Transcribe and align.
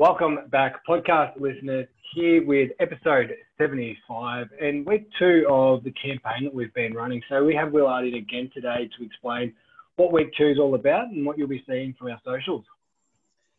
Welcome 0.00 0.38
back, 0.48 0.76
podcast 0.88 1.38
listeners, 1.38 1.86
here 2.14 2.42
with 2.42 2.70
episode 2.80 3.34
75 3.58 4.46
and 4.58 4.86
week 4.86 5.06
two 5.18 5.44
of 5.46 5.84
the 5.84 5.90
campaign 5.90 6.44
that 6.44 6.54
we've 6.54 6.72
been 6.72 6.94
running. 6.94 7.20
So 7.28 7.44
we 7.44 7.54
have 7.54 7.70
Will 7.72 7.86
Arding 7.86 8.14
again 8.14 8.50
today 8.54 8.88
to 8.96 9.04
explain 9.04 9.52
what 9.96 10.10
week 10.10 10.32
two 10.38 10.46
is 10.46 10.58
all 10.58 10.74
about 10.74 11.08
and 11.08 11.26
what 11.26 11.36
you'll 11.36 11.48
be 11.48 11.62
seeing 11.68 11.92
from 11.98 12.12
our 12.12 12.20
socials. 12.24 12.64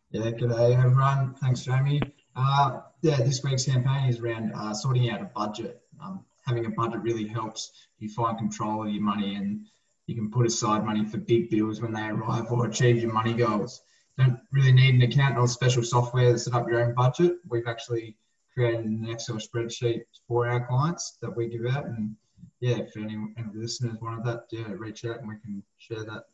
Yeah, 0.10 0.32
good 0.32 0.50
day 0.50 0.74
everyone. 0.74 1.36
Thanks, 1.36 1.62
Jamie. 1.62 2.02
Uh, 2.36 2.80
yeah, 3.04 3.18
this 3.18 3.44
week's 3.44 3.66
campaign 3.66 4.10
is 4.10 4.20
around 4.20 4.52
uh, 4.56 4.74
sorting 4.74 5.12
out 5.12 5.22
a 5.22 5.26
budget. 5.26 5.80
Um, 6.04 6.26
having 6.48 6.66
a 6.66 6.72
budget 6.72 7.02
really 7.02 7.28
helps 7.28 7.72
you 8.00 8.10
find 8.10 8.40
control 8.40 8.88
of 8.88 8.90
your 8.92 9.04
money 9.04 9.36
and 9.36 9.68
you 10.08 10.16
can 10.16 10.32
put 10.32 10.48
aside 10.48 10.84
money 10.86 11.06
for 11.06 11.20
big 11.20 11.52
bills 11.52 11.80
when 11.80 11.94
they 11.94 12.08
arrive 12.08 12.52
or 12.52 12.66
achieve 12.66 13.00
your 13.00 13.14
money 13.14 13.36
goals 13.36 13.84
don't 14.18 14.40
really 14.52 14.72
need 14.72 14.96
an 14.96 15.02
accountant 15.02 15.40
or 15.40 15.48
special 15.48 15.84
software 15.84 16.34
to 16.34 16.40
set 16.40 16.54
up 16.54 16.68
your 16.68 16.84
own 16.84 16.94
budget. 16.94 17.34
We've 17.48 17.68
actually 17.68 18.18
created 18.54 18.86
an 18.86 19.08
Excel 19.10 19.38
spreadsheet 19.38 20.04
for 20.28 20.48
our 20.48 20.66
clients 20.68 21.18
that 21.22 21.36
we 21.36 21.48
give 21.48 21.66
out. 21.66 21.86
And 21.86 22.16
yeah, 22.60 22.78
if 22.78 22.96
any, 22.98 23.16
any 23.38 23.48
listeners 23.54 23.98
wanted 24.02 24.26
that, 24.26 24.46
yeah, 24.52 24.66
reach 24.70 25.06
out 25.06 25.20
and 25.20 25.28
we 25.28 25.36
can 25.38 25.64
share 25.78 26.04
that 26.04 26.26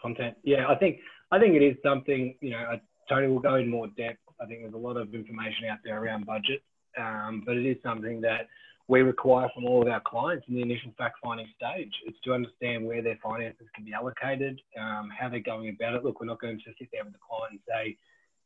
content. 0.00 0.36
Yeah, 0.42 0.68
I 0.68 0.74
think 0.76 0.98
I 1.30 1.38
think 1.38 1.54
it 1.54 1.62
is 1.62 1.76
something. 1.84 2.36
You 2.40 2.50
know, 2.50 2.80
Tony 3.08 3.28
will 3.28 3.40
go 3.40 3.56
in 3.56 3.68
more 3.68 3.88
depth. 3.88 4.18
I 4.40 4.46
think 4.46 4.60
there's 4.62 4.74
a 4.74 4.78
lot 4.78 4.96
of 4.96 5.14
information 5.14 5.68
out 5.70 5.78
there 5.84 6.02
around 6.02 6.26
budget, 6.26 6.62
um, 6.98 7.42
but 7.46 7.56
it 7.56 7.66
is 7.66 7.76
something 7.82 8.20
that 8.22 8.48
we 8.88 9.02
require 9.02 9.48
from 9.54 9.64
all 9.64 9.82
of 9.82 9.88
our 9.88 10.02
clients 10.06 10.46
in 10.48 10.54
the 10.54 10.62
initial 10.62 10.92
fact 10.96 11.16
finding 11.22 11.48
stage. 11.56 11.92
It's 12.06 12.18
to 12.24 12.34
understand 12.34 12.86
where 12.86 13.02
their 13.02 13.18
finances 13.22 13.66
can 13.74 13.84
be 13.84 13.92
allocated, 13.92 14.60
um, 14.80 15.10
how 15.18 15.28
they're 15.28 15.40
going 15.40 15.68
about 15.68 15.94
it. 15.94 16.04
Look, 16.04 16.20
we're 16.20 16.26
not 16.26 16.40
going 16.40 16.58
to 16.58 16.72
sit 16.78 16.88
there 16.92 17.04
with 17.04 17.12
the 17.12 17.18
client 17.18 17.52
and 17.52 17.60
say, 17.68 17.96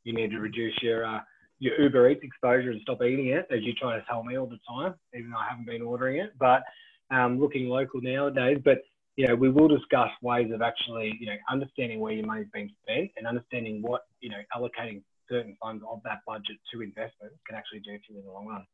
you 0.05 0.15
need 0.15 0.31
to 0.31 0.39
reduce 0.39 0.75
your, 0.81 1.05
uh, 1.05 1.21
your 1.59 1.79
Uber 1.79 2.09
Eats 2.09 2.25
exposure 2.25 2.71
and 2.71 2.81
stop 2.81 3.03
eating 3.03 3.29
it, 3.29 3.47
as 3.51 3.63
you 3.63 3.75
try 3.75 3.97
to 3.97 4.05
tell 4.09 4.23
me 4.23 4.39
all 4.39 4.47
the 4.47 4.59
time, 4.67 4.95
even 5.15 5.31
though 5.31 5.37
I 5.37 5.47
haven't 5.51 5.67
been 5.67 5.83
ordering 5.83 6.21
it. 6.21 6.33
But 6.39 6.63
um, 7.11 7.39
looking 7.39 7.69
local 7.69 8.01
nowadays, 8.01 8.59
but 8.65 8.79
you 9.17 9.27
know, 9.27 9.35
we 9.35 9.51
will 9.51 9.69
discuss 9.69 10.09
ways 10.23 10.51
of 10.55 10.63
actually, 10.63 11.19
you 11.21 11.27
know, 11.27 11.37
understanding 11.51 12.01
where 12.01 12.13
your 12.15 12.25
money's 12.25 12.47
being 12.55 12.71
spent 12.83 13.11
and 13.19 13.27
understanding 13.27 13.83
what, 13.83 14.07
you 14.21 14.31
know, 14.31 14.39
allocating 14.57 15.03
certain 15.29 15.55
funds 15.61 15.85
of 15.87 16.01
that 16.05 16.21
budget 16.27 16.57
to 16.73 16.81
investments 16.81 17.37
can 17.47 17.57
actually 17.57 17.81
do 17.81 17.99
for 18.07 18.15
you 18.15 18.21
in 18.21 18.25
the 18.25 18.33
long 18.33 18.47
run. 18.47 18.65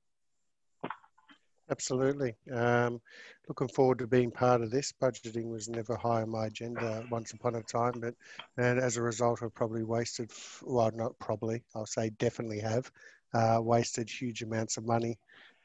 Absolutely. 1.70 2.34
Um, 2.52 3.00
looking 3.48 3.68
forward 3.68 3.98
to 3.98 4.06
being 4.06 4.30
part 4.30 4.60
of 4.60 4.70
this. 4.70 4.92
Budgeting 4.92 5.50
was 5.50 5.68
never 5.68 5.96
high 5.96 6.22
on 6.22 6.30
my 6.30 6.46
agenda 6.46 7.04
once 7.10 7.32
upon 7.32 7.56
a 7.56 7.62
time, 7.62 7.94
but 8.00 8.14
and 8.56 8.78
as 8.78 8.96
a 8.96 9.02
result, 9.02 9.42
I've 9.42 9.54
probably 9.54 9.82
wasted, 9.82 10.30
well, 10.62 10.90
not 10.94 11.18
probably, 11.18 11.64
I'll 11.74 11.86
say 11.86 12.10
definitely 12.18 12.60
have, 12.60 12.90
uh, 13.34 13.58
wasted 13.60 14.08
huge 14.08 14.42
amounts 14.42 14.76
of 14.76 14.86
money. 14.86 15.18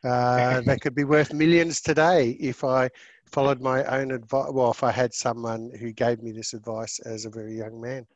Uh, 0.03 0.61
that 0.61 0.81
could 0.81 0.95
be 0.95 1.03
worth 1.03 1.31
millions 1.31 1.79
today 1.79 2.31
if 2.39 2.63
I 2.63 2.89
followed 3.25 3.61
my 3.61 3.83
own 3.83 4.11
advice. 4.11 4.49
Well, 4.51 4.71
if 4.71 4.83
I 4.83 4.91
had 4.91 5.13
someone 5.13 5.71
who 5.79 5.91
gave 5.91 6.23
me 6.23 6.31
this 6.31 6.53
advice 6.53 6.97
as 6.99 7.25
a 7.25 7.29
very 7.29 7.55
young 7.55 7.79
man. 7.79 8.07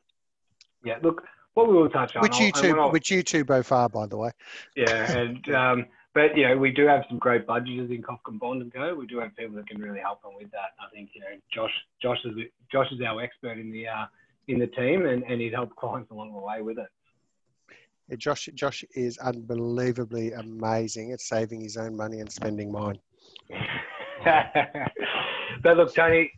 Yeah, 0.83 0.97
look, 1.03 1.23
what 1.53 1.67
we 1.67 1.75
will 1.75 1.89
touch 1.89 2.15
on. 2.15 2.23
Which 2.23 2.39
you 2.39 2.51
two, 2.51 2.73
which 2.89 3.11
you 3.11 3.21
two 3.21 3.45
both 3.45 3.71
are, 3.71 3.87
by 3.87 4.07
the 4.07 4.17
way. 4.17 4.31
Yeah, 4.75 5.11
and 5.15 5.49
um, 5.53 5.85
but 6.15 6.35
you 6.35 6.47
know, 6.47 6.57
we 6.57 6.71
do 6.71 6.87
have 6.87 7.03
some 7.09 7.19
great 7.19 7.45
budgeters 7.45 7.93
in 7.93 8.01
Kofkin 8.01 8.39
Bond 8.39 8.61
and 8.61 8.73
Co. 8.73 8.95
We 8.95 9.05
do 9.05 9.19
have 9.19 9.35
people 9.35 9.57
that 9.57 9.67
can 9.67 9.81
really 9.81 9.99
help 9.99 10.23
them 10.23 10.31
with 10.35 10.49
that. 10.51 10.71
I 10.79 10.89
think 10.91 11.09
you 11.13 11.21
know, 11.21 11.27
Josh, 11.53 11.73
Josh 12.01 12.19
is 12.23 12.33
Josh 12.71 12.87
is 12.91 13.01
our 13.05 13.21
expert 13.21 13.59
in 13.59 13.69
the 13.69 13.89
uh, 13.89 14.05
in 14.47 14.57
the 14.57 14.67
team, 14.67 15.05
and, 15.05 15.23
and 15.23 15.41
he's 15.41 15.53
helped 15.53 15.75
clients 15.75 16.09
along 16.11 16.33
the 16.33 16.39
way 16.39 16.61
with 16.61 16.79
it. 16.79 16.87
Yeah, 18.07 18.15
Josh, 18.15 18.47
Josh 18.53 18.85
is 18.95 19.17
unbelievably 19.17 20.31
amazing 20.31 21.11
at 21.11 21.19
saving 21.19 21.61
his 21.61 21.75
own 21.75 21.97
money 21.97 22.21
and 22.21 22.31
spending 22.31 22.71
mine. 22.71 22.99
but 25.63 25.77
look, 25.77 25.93
Tony, 25.93 26.31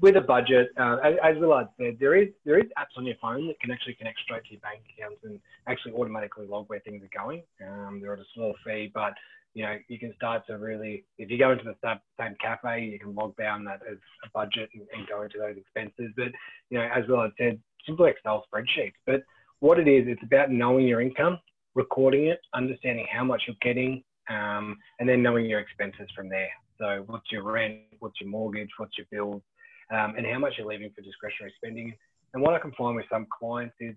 with 0.00 0.16
a 0.16 0.20
budget, 0.20 0.68
uh, 0.78 0.96
as, 1.04 1.14
as 1.22 1.36
Willard 1.38 1.68
said, 1.78 1.96
there 2.00 2.16
is 2.16 2.28
there 2.44 2.58
is 2.58 2.66
apps 2.78 2.96
on 2.96 3.04
your 3.04 3.16
phone 3.20 3.46
that 3.48 3.60
can 3.60 3.70
actually 3.70 3.94
connect 3.94 4.20
straight 4.20 4.44
to 4.44 4.52
your 4.52 4.60
bank 4.60 4.80
accounts 4.96 5.20
and 5.24 5.40
actually 5.68 5.92
automatically 5.92 6.46
log 6.46 6.68
where 6.68 6.80
things 6.80 7.02
are 7.02 7.18
going. 7.18 7.42
Um, 7.66 8.00
they're 8.00 8.14
at 8.14 8.20
a 8.20 8.24
small 8.34 8.54
fee, 8.64 8.90
but 8.94 9.12
you 9.54 9.64
know 9.64 9.76
you 9.88 9.98
can 9.98 10.14
start 10.14 10.46
to 10.46 10.58
really, 10.58 11.04
if 11.18 11.30
you 11.30 11.38
go 11.38 11.52
into 11.52 11.64
the 11.64 11.98
same 12.18 12.36
cafe, 12.40 12.84
you 12.84 12.98
can 12.98 13.14
log 13.14 13.36
down 13.36 13.64
that 13.64 13.80
as 13.90 13.98
a 14.24 14.30
budget 14.32 14.70
and, 14.74 14.86
and 14.94 15.08
go 15.08 15.22
into 15.22 15.38
those 15.38 15.56
expenses. 15.56 16.12
But 16.16 16.28
you 16.70 16.78
know, 16.78 16.88
as 16.94 17.04
Willard 17.08 17.32
said, 17.38 17.60
simple 17.86 18.06
Excel 18.06 18.44
spreadsheets. 18.52 18.94
But 19.06 19.22
what 19.60 19.78
it 19.78 19.88
is, 19.88 20.06
it's 20.06 20.22
about 20.22 20.50
knowing 20.50 20.86
your 20.86 21.00
income, 21.00 21.38
recording 21.74 22.26
it, 22.26 22.40
understanding 22.54 23.06
how 23.10 23.24
much 23.24 23.42
you're 23.46 23.56
getting, 23.62 24.02
um, 24.28 24.76
and 24.98 25.08
then 25.08 25.22
knowing 25.22 25.46
your 25.46 25.60
expenses 25.60 26.08
from 26.14 26.28
there. 26.28 26.50
So 26.78 27.04
what's 27.06 27.30
your 27.32 27.42
rent, 27.42 27.80
what's 28.00 28.20
your 28.20 28.28
mortgage, 28.28 28.68
what's 28.76 28.98
your 28.98 29.06
bills, 29.10 29.42
um, 29.90 30.14
and 30.16 30.26
how 30.26 30.38
much 30.38 30.54
you're 30.58 30.66
leaving 30.66 30.90
for 30.94 31.02
discretionary 31.02 31.52
spending. 31.56 31.94
And 32.34 32.42
what 32.42 32.54
I 32.54 32.58
can 32.58 32.72
find 32.72 32.96
with 32.96 33.06
some 33.10 33.26
clients 33.36 33.74
is 33.80 33.94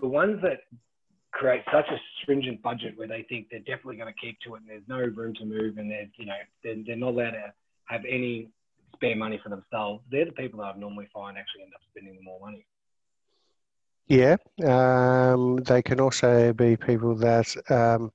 the 0.00 0.08
ones 0.08 0.40
that 0.42 0.60
create 1.32 1.62
such 1.72 1.86
a 1.88 1.96
stringent 2.22 2.62
budget 2.62 2.96
where 2.96 3.08
they 3.08 3.26
think 3.28 3.48
they're 3.50 3.60
definitely 3.60 3.96
going 3.96 4.12
to 4.12 4.20
keep 4.20 4.38
to 4.40 4.54
it 4.54 4.60
and 4.60 4.68
there's 4.68 4.88
no 4.88 4.98
room 4.98 5.34
to 5.34 5.44
move 5.44 5.78
and 5.78 5.90
they're, 5.90 6.08
you 6.16 6.26
know, 6.26 6.34
they're, 6.64 6.76
they're 6.86 6.96
not 6.96 7.10
allowed 7.10 7.32
to 7.32 7.52
have 7.88 8.02
any 8.08 8.48
spare 8.94 9.16
money 9.16 9.40
for 9.42 9.48
themselves, 9.48 10.02
they're 10.10 10.24
the 10.24 10.32
people 10.32 10.60
that 10.60 10.74
I 10.74 10.78
normally 10.78 11.08
find 11.12 11.38
actually 11.38 11.62
end 11.62 11.72
up 11.74 11.80
spending 11.90 12.18
more 12.22 12.40
money. 12.40 12.64
Yeah, 14.06 14.36
um, 14.64 15.56
they 15.56 15.82
can 15.82 16.00
also 16.00 16.52
be 16.54 16.76
people 16.76 17.14
that 17.16 17.54
um, 17.68 18.10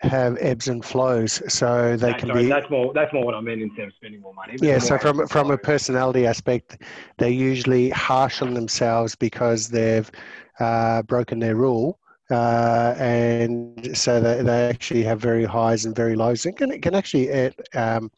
have 0.00 0.36
ebbs 0.40 0.68
and 0.68 0.84
flows, 0.84 1.42
so 1.52 1.96
they 1.96 2.12
can 2.14 2.28
sorry, 2.28 2.42
be. 2.44 2.48
That's 2.48 2.68
more. 2.70 2.92
That's 2.92 3.12
more 3.12 3.24
what 3.24 3.34
I 3.34 3.40
mean 3.40 3.60
instead 3.60 3.88
of 3.88 3.94
spending 3.94 4.20
more 4.20 4.34
money. 4.34 4.56
Yeah, 4.60 4.78
so 4.78 4.98
from 4.98 5.26
from 5.28 5.50
a 5.50 5.58
personality 5.58 6.26
aspect, 6.26 6.82
they're 7.18 7.30
usually 7.30 7.90
harsh 7.90 8.42
on 8.42 8.54
themselves 8.54 9.14
because 9.14 9.68
they've 9.68 10.10
uh, 10.58 11.02
broken 11.02 11.38
their 11.38 11.54
rule, 11.54 11.98
uh, 12.30 12.94
and 12.98 13.96
so 13.96 14.20
they, 14.20 14.42
they 14.42 14.68
actually 14.68 15.04
have 15.04 15.20
very 15.20 15.44
highs 15.44 15.84
and 15.84 15.94
very 15.94 16.16
lows. 16.16 16.46
And 16.46 16.56
can 16.56 16.80
can 16.80 16.94
actually 16.94 17.52
um, 17.74 18.10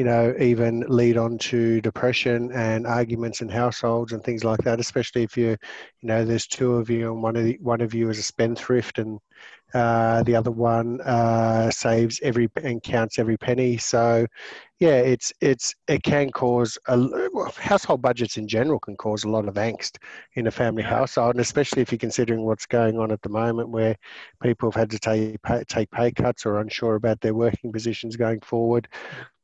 you 0.00 0.04
know, 0.04 0.34
even 0.40 0.80
lead 0.88 1.18
on 1.18 1.36
to 1.36 1.78
depression 1.82 2.50
and 2.52 2.86
arguments 2.86 3.42
in 3.42 3.50
households 3.50 4.12
and 4.12 4.24
things 4.24 4.44
like 4.44 4.60
that. 4.60 4.80
Especially 4.80 5.22
if 5.22 5.36
you, 5.36 5.48
you 6.00 6.08
know, 6.08 6.24
there's 6.24 6.46
two 6.46 6.76
of 6.76 6.88
you 6.88 7.12
and 7.12 7.22
one 7.22 7.36
of 7.36 7.44
the, 7.44 7.58
one 7.60 7.82
of 7.82 7.92
you 7.92 8.08
is 8.08 8.18
a 8.18 8.22
spendthrift 8.22 8.98
and 8.98 9.20
uh, 9.74 10.22
the 10.22 10.34
other 10.34 10.50
one 10.50 11.00
uh, 11.02 11.70
saves 11.70 12.20
every 12.22 12.48
and 12.62 12.82
counts 12.82 13.18
every 13.18 13.36
penny. 13.36 13.76
So, 13.76 14.26
yeah, 14.78 14.96
it's 14.96 15.32
it's 15.40 15.74
it 15.88 16.02
can 16.02 16.30
cause 16.30 16.78
a 16.88 16.98
household 17.56 18.02
budgets 18.02 18.36
in 18.36 18.48
general 18.48 18.78
can 18.80 18.96
cause 18.96 19.24
a 19.24 19.28
lot 19.28 19.48
of 19.48 19.54
angst 19.54 19.98
in 20.34 20.46
a 20.46 20.50
family 20.50 20.82
household, 20.82 21.34
and 21.34 21.40
especially 21.40 21.82
if 21.82 21.92
you're 21.92 21.98
considering 21.98 22.44
what's 22.44 22.66
going 22.66 22.98
on 22.98 23.12
at 23.12 23.22
the 23.22 23.28
moment, 23.28 23.70
where 23.70 23.96
people 24.42 24.70
have 24.70 24.78
had 24.78 24.90
to 24.90 24.98
take 24.98 25.40
pay, 25.42 25.64
take 25.68 25.90
pay 25.90 26.10
cuts 26.10 26.46
or 26.46 26.58
unsure 26.60 26.94
about 26.94 27.20
their 27.20 27.34
working 27.34 27.72
positions 27.72 28.16
going 28.16 28.40
forward 28.40 28.88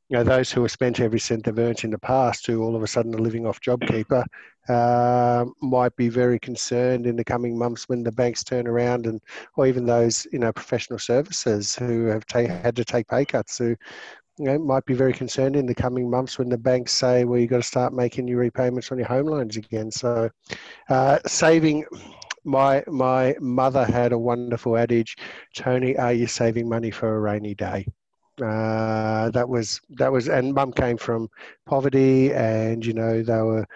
you 0.09 0.17
know, 0.17 0.25
those 0.25 0.53
who 0.53 0.63
have 0.63 0.71
spent 0.71 1.01
every 1.01 1.19
cent 1.19 1.45
they've 1.45 1.59
earned 1.59 1.83
in 1.83 1.91
the 1.91 1.99
past, 1.99 2.47
who 2.47 2.63
all 2.63 2.77
of 2.77 2.83
a 2.83 2.87
sudden 2.87 3.15
are 3.15 3.19
living 3.19 3.47
off 3.47 3.61
JobKeeper, 3.61 4.25
uh, 4.69 5.45
might 5.61 5.95
be 5.97 6.09
very 6.09 6.39
concerned 6.39 7.07
in 7.07 7.17
the 7.17 7.25
coming 7.25 7.59
months 7.59 7.89
when 7.89 8.03
the 8.05 8.13
banks 8.13 8.45
turn 8.45 8.69
around, 8.69 9.07
and 9.07 9.21
or 9.57 9.67
even 9.67 9.85
those 9.85 10.27
you 10.33 10.39
know 10.39 10.53
professional 10.53 10.99
services 10.99 11.75
who 11.75 12.07
have 12.07 12.25
ta- 12.27 12.47
had 12.47 12.77
to 12.77 12.85
take 12.85 13.09
pay 13.09 13.25
cuts, 13.25 13.59
who 13.59 13.77
you 14.39 14.45
know, 14.47 14.59
might 14.59 14.85
be 14.85 14.95
very 14.95 15.13
concerned 15.13 15.57
in 15.57 15.67
the 15.67 15.75
coming 15.75 16.11
months 16.11 16.39
when 16.39 16.49
the 16.49 16.59
banks 16.59 16.93
say, 16.93 17.25
"Well, 17.25 17.41
you've 17.41 17.51
got 17.51 17.57
to 17.57 17.63
start 17.63 17.93
making 17.93 18.29
your 18.29 18.39
repayments 18.39 18.93
on 18.93 18.99
your 18.99 19.09
home 19.09 19.27
loans 19.27 19.57
again." 19.57 19.91
So, 19.91 20.31
uh, 20.89 21.19
saving 21.27 21.85
my 22.45 22.85
my 22.87 23.35
mother 23.41 23.85
had 23.85 24.13
a 24.13 24.19
wonderful 24.19 24.77
adage 24.77 25.17
tony 25.55 25.97
are 25.97 26.13
you 26.13 26.29
saving 26.29 26.69
money 26.69 26.93
for 26.93 27.17
a 27.17 27.21
rainy 27.21 27.55
day 27.57 27.85
uh, 28.43 29.31
that 29.31 29.49
was 29.49 29.81
that 29.91 30.13
was, 30.13 30.29
and 30.29 30.55
mum 30.55 30.73
came 30.73 30.97
from 30.97 31.29
poverty, 31.67 32.33
and 32.33 32.85
you 32.85 32.93
know 32.93 33.23
they 33.23 33.43
were 33.43 33.67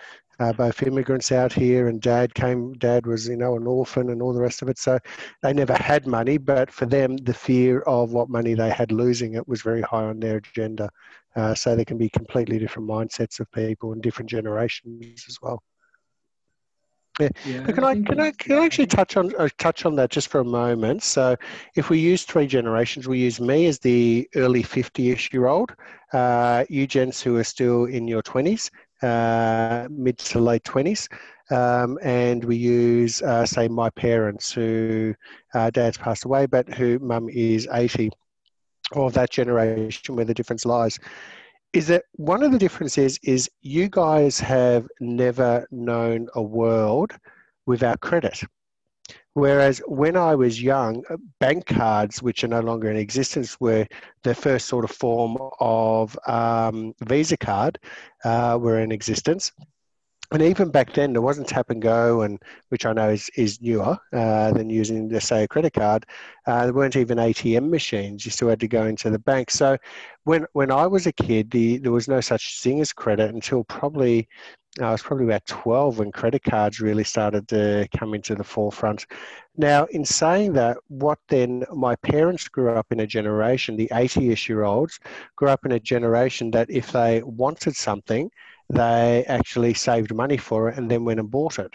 uh, 0.40 0.52
both 0.52 0.82
immigrants 0.82 1.32
out 1.32 1.52
here, 1.52 1.88
and 1.88 2.00
dad 2.00 2.34
came. 2.34 2.72
Dad 2.74 3.06
was 3.06 3.28
you 3.28 3.36
know 3.36 3.56
an 3.56 3.66
orphan 3.66 4.10
and 4.10 4.22
all 4.22 4.32
the 4.32 4.40
rest 4.40 4.62
of 4.62 4.68
it. 4.68 4.78
So 4.78 4.98
they 5.42 5.52
never 5.52 5.74
had 5.74 6.06
money, 6.06 6.38
but 6.38 6.70
for 6.70 6.86
them, 6.86 7.16
the 7.18 7.34
fear 7.34 7.80
of 7.82 8.12
what 8.12 8.28
money 8.30 8.54
they 8.54 8.70
had 8.70 8.92
losing 8.92 9.34
it 9.34 9.46
was 9.48 9.62
very 9.62 9.82
high 9.82 10.04
on 10.04 10.20
their 10.20 10.36
agenda. 10.38 10.90
Uh, 11.36 11.54
so 11.54 11.76
there 11.76 11.84
can 11.84 11.98
be 11.98 12.08
completely 12.08 12.58
different 12.58 12.88
mindsets 12.88 13.38
of 13.40 13.50
people 13.52 13.92
and 13.92 14.02
different 14.02 14.30
generations 14.30 15.24
as 15.28 15.38
well. 15.42 15.62
Yeah. 17.18 17.28
yeah 17.44 17.64
can 17.64 17.84
I, 17.84 17.94
can 17.96 18.20
I 18.20 18.30
can 18.32 18.58
I 18.58 18.64
actually 18.64 18.86
touch 18.86 19.16
on 19.16 19.34
uh, 19.36 19.48
touch 19.58 19.84
on 19.84 19.94
that 19.96 20.10
just 20.10 20.28
for 20.28 20.40
a 20.40 20.44
moment? 20.44 21.02
So, 21.02 21.36
if 21.74 21.90
we 21.90 21.98
use 21.98 22.24
three 22.24 22.46
generations, 22.46 23.08
we 23.08 23.18
use 23.18 23.40
me 23.40 23.66
as 23.66 23.78
the 23.78 24.28
early 24.36 24.62
fifty-ish 24.62 25.32
year 25.32 25.46
old, 25.46 25.74
uh, 26.12 26.64
you 26.68 26.86
gents 26.86 27.20
who 27.20 27.36
are 27.36 27.44
still 27.44 27.84
in 27.84 28.06
your 28.06 28.22
twenties, 28.22 28.70
uh, 29.02 29.88
mid 29.90 30.18
to 30.18 30.38
late 30.38 30.64
twenties, 30.64 31.08
um, 31.50 31.98
and 32.02 32.44
we 32.44 32.56
use, 32.56 33.22
uh, 33.22 33.44
say, 33.44 33.68
my 33.68 33.90
parents 33.90 34.52
who 34.52 35.14
uh, 35.54 35.70
dad's 35.70 35.98
passed 35.98 36.24
away, 36.24 36.46
but 36.46 36.72
who 36.74 36.98
mum 37.00 37.28
is 37.28 37.68
80, 37.72 38.10
or 38.92 39.10
that 39.10 39.30
generation 39.30 40.14
where 40.16 40.24
the 40.24 40.34
difference 40.34 40.64
lies. 40.64 40.98
Is 41.72 41.86
that 41.86 42.04
one 42.12 42.42
of 42.42 42.50
the 42.50 42.58
differences 42.58 43.18
is 43.22 43.48
you 43.60 43.88
guys 43.88 44.40
have 44.40 44.88
never 45.00 45.66
known 45.70 46.28
a 46.34 46.42
world 46.42 47.12
without 47.66 48.00
credit. 48.00 48.42
Whereas 49.34 49.80
when 49.86 50.16
I 50.16 50.34
was 50.34 50.60
young, 50.60 51.04
uh, 51.08 51.16
bank 51.38 51.66
cards, 51.66 52.20
which 52.20 52.42
are 52.42 52.48
no 52.48 52.60
longer 52.60 52.90
in 52.90 52.96
existence, 52.96 53.60
were 53.60 53.86
the 54.24 54.34
first 54.34 54.66
sort 54.66 54.84
of 54.84 54.90
form 54.90 55.36
of 55.60 56.18
um, 56.26 56.92
Visa 57.04 57.36
card, 57.36 57.78
uh, 58.24 58.58
were 58.60 58.80
in 58.80 58.90
existence. 58.90 59.52
And 60.32 60.42
even 60.42 60.70
back 60.70 60.92
then, 60.92 61.12
there 61.12 61.22
wasn't 61.22 61.48
tap 61.48 61.70
and 61.70 61.82
go, 61.82 62.22
and 62.22 62.40
which 62.68 62.86
I 62.86 62.92
know 62.92 63.10
is, 63.10 63.28
is 63.36 63.60
newer 63.60 63.98
uh, 64.12 64.52
than 64.52 64.70
using, 64.70 65.08
let's 65.08 65.26
say, 65.26 65.42
a 65.42 65.48
credit 65.48 65.72
card. 65.72 66.06
Uh, 66.46 66.64
there 66.64 66.72
weren't 66.72 66.94
even 66.94 67.18
ATM 67.18 67.68
machines. 67.68 68.24
You 68.24 68.30
still 68.30 68.48
had 68.48 68.60
to 68.60 68.68
go 68.68 68.86
into 68.86 69.10
the 69.10 69.18
bank. 69.18 69.50
So, 69.50 69.76
when 70.24 70.46
when 70.52 70.70
I 70.70 70.86
was 70.86 71.06
a 71.06 71.12
kid, 71.12 71.50
the, 71.50 71.78
there 71.78 71.90
was 71.90 72.06
no 72.06 72.20
such 72.20 72.60
thing 72.60 72.80
as 72.80 72.92
credit 72.92 73.34
until 73.34 73.64
probably 73.64 74.28
I 74.80 74.92
was 74.92 75.02
probably 75.02 75.24
about 75.24 75.46
12 75.46 75.98
when 75.98 76.12
credit 76.12 76.44
cards 76.44 76.80
really 76.80 77.02
started 77.02 77.48
to 77.48 77.88
come 77.96 78.14
into 78.14 78.36
the 78.36 78.44
forefront. 78.44 79.04
Now, 79.56 79.86
in 79.86 80.04
saying 80.04 80.52
that, 80.52 80.78
what 80.86 81.18
then 81.28 81.64
my 81.74 81.96
parents 81.96 82.46
grew 82.46 82.70
up 82.70 82.86
in 82.92 83.00
a 83.00 83.06
generation, 83.06 83.76
the 83.76 83.90
80 83.92 84.30
ish 84.30 84.48
year 84.48 84.62
olds 84.62 85.00
grew 85.34 85.48
up 85.48 85.66
in 85.66 85.72
a 85.72 85.80
generation 85.80 86.52
that 86.52 86.70
if 86.70 86.92
they 86.92 87.20
wanted 87.24 87.74
something, 87.74 88.30
they 88.70 89.24
actually 89.26 89.74
saved 89.74 90.14
money 90.14 90.36
for 90.36 90.68
it 90.68 90.78
and 90.78 90.90
then 90.90 91.04
went 91.04 91.20
and 91.20 91.30
bought 91.30 91.58
it. 91.58 91.74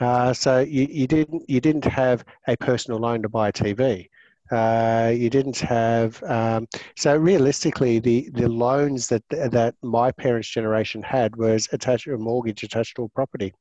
Uh, 0.00 0.32
so 0.32 0.60
you, 0.60 0.88
you, 0.90 1.06
didn't 1.06 1.48
you 1.48 1.60
didn't 1.60 1.84
have 1.84 2.24
a 2.48 2.56
personal 2.56 2.98
loan 2.98 3.22
to 3.22 3.28
buy 3.28 3.48
a 3.48 3.52
TV. 3.52 4.08
Uh, 4.50 5.10
you 5.16 5.30
didn't 5.30 5.58
have 5.58 6.22
um, 6.24 6.68
so 6.96 7.16
realistically 7.16 7.98
the 7.98 8.28
the 8.34 8.46
loans 8.46 9.08
that 9.08 9.22
that 9.30 9.74
my 9.82 10.12
parents 10.12 10.48
generation 10.48 11.02
had 11.02 11.34
was 11.36 11.66
attached 11.72 12.04
to 12.04 12.14
a 12.14 12.18
mortgage 12.18 12.62
attached 12.62 12.94
to 12.94 13.04
a 13.04 13.08
property 13.08 13.54